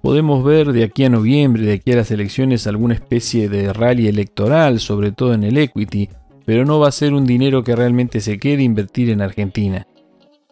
Podemos 0.00 0.44
ver 0.44 0.72
de 0.72 0.84
aquí 0.84 1.04
a 1.04 1.08
noviembre, 1.08 1.64
de 1.64 1.72
aquí 1.72 1.90
a 1.90 1.96
las 1.96 2.12
elecciones, 2.12 2.68
alguna 2.68 2.94
especie 2.94 3.48
de 3.48 3.72
rally 3.72 4.06
electoral, 4.06 4.78
sobre 4.78 5.10
todo 5.10 5.34
en 5.34 5.42
el 5.42 5.58
equity, 5.58 6.08
pero 6.44 6.64
no 6.64 6.78
va 6.78 6.86
a 6.86 6.92
ser 6.92 7.12
un 7.12 7.26
dinero 7.26 7.64
que 7.64 7.74
realmente 7.74 8.20
se 8.20 8.38
quede 8.38 8.62
invertir 8.62 9.10
en 9.10 9.20
Argentina. 9.20 9.88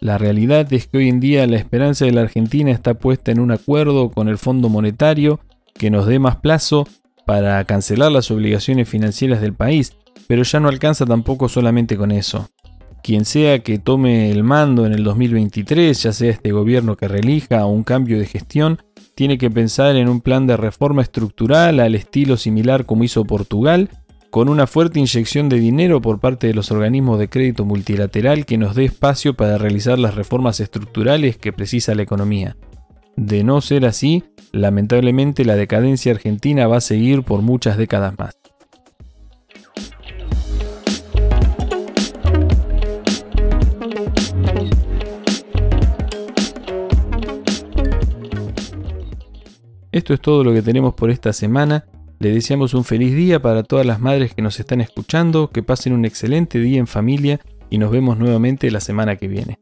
La 0.00 0.18
realidad 0.18 0.72
es 0.72 0.88
que 0.88 0.98
hoy 0.98 1.08
en 1.08 1.20
día 1.20 1.46
la 1.46 1.56
esperanza 1.56 2.04
de 2.04 2.12
la 2.12 2.22
Argentina 2.22 2.72
está 2.72 2.94
puesta 2.94 3.30
en 3.30 3.38
un 3.38 3.52
acuerdo 3.52 4.10
con 4.10 4.26
el 4.26 4.38
Fondo 4.38 4.68
Monetario 4.68 5.38
que 5.74 5.90
nos 5.90 6.06
dé 6.06 6.18
más 6.18 6.36
plazo 6.36 6.88
para 7.30 7.64
cancelar 7.64 8.10
las 8.10 8.32
obligaciones 8.32 8.88
financieras 8.88 9.40
del 9.40 9.54
país, 9.54 9.92
pero 10.26 10.42
ya 10.42 10.58
no 10.58 10.68
alcanza 10.68 11.06
tampoco 11.06 11.48
solamente 11.48 11.96
con 11.96 12.10
eso. 12.10 12.50
Quien 13.04 13.24
sea 13.24 13.60
que 13.60 13.78
tome 13.78 14.32
el 14.32 14.42
mando 14.42 14.84
en 14.84 14.92
el 14.92 15.04
2023, 15.04 16.02
ya 16.02 16.12
sea 16.12 16.32
este 16.32 16.50
gobierno 16.50 16.96
que 16.96 17.06
relija 17.06 17.64
o 17.64 17.68
un 17.68 17.84
cambio 17.84 18.18
de 18.18 18.26
gestión, 18.26 18.82
tiene 19.14 19.38
que 19.38 19.48
pensar 19.48 19.94
en 19.94 20.08
un 20.08 20.22
plan 20.22 20.48
de 20.48 20.56
reforma 20.56 21.02
estructural 21.02 21.78
al 21.78 21.94
estilo 21.94 22.36
similar 22.36 22.84
como 22.84 23.04
hizo 23.04 23.24
Portugal, 23.24 23.90
con 24.30 24.48
una 24.48 24.66
fuerte 24.66 24.98
inyección 24.98 25.48
de 25.48 25.60
dinero 25.60 26.00
por 26.00 26.18
parte 26.18 26.48
de 26.48 26.54
los 26.54 26.72
organismos 26.72 27.20
de 27.20 27.28
crédito 27.28 27.64
multilateral 27.64 28.44
que 28.44 28.58
nos 28.58 28.74
dé 28.74 28.86
espacio 28.86 29.34
para 29.34 29.56
realizar 29.56 30.00
las 30.00 30.16
reformas 30.16 30.58
estructurales 30.58 31.36
que 31.36 31.52
precisa 31.52 31.94
la 31.94 32.02
economía. 32.02 32.56
De 33.16 33.44
no 33.44 33.60
ser 33.60 33.84
así, 33.86 34.24
lamentablemente 34.52 35.44
la 35.44 35.56
decadencia 35.56 36.12
argentina 36.12 36.66
va 36.66 36.78
a 36.78 36.80
seguir 36.80 37.22
por 37.22 37.42
muchas 37.42 37.76
décadas 37.76 38.18
más. 38.18 38.36
Esto 49.92 50.14
es 50.14 50.20
todo 50.20 50.44
lo 50.44 50.52
que 50.52 50.62
tenemos 50.62 50.94
por 50.94 51.10
esta 51.10 51.32
semana. 51.32 51.84
Le 52.20 52.32
deseamos 52.32 52.74
un 52.74 52.84
feliz 52.84 53.14
día 53.14 53.40
para 53.40 53.64
todas 53.64 53.84
las 53.84 53.98
madres 53.98 54.34
que 54.34 54.42
nos 54.42 54.60
están 54.60 54.80
escuchando, 54.80 55.50
que 55.50 55.64
pasen 55.64 55.92
un 55.92 56.04
excelente 56.04 56.60
día 56.60 56.78
en 56.78 56.86
familia 56.86 57.40
y 57.70 57.78
nos 57.78 57.90
vemos 57.90 58.16
nuevamente 58.16 58.70
la 58.70 58.80
semana 58.80 59.16
que 59.16 59.26
viene. 59.26 59.58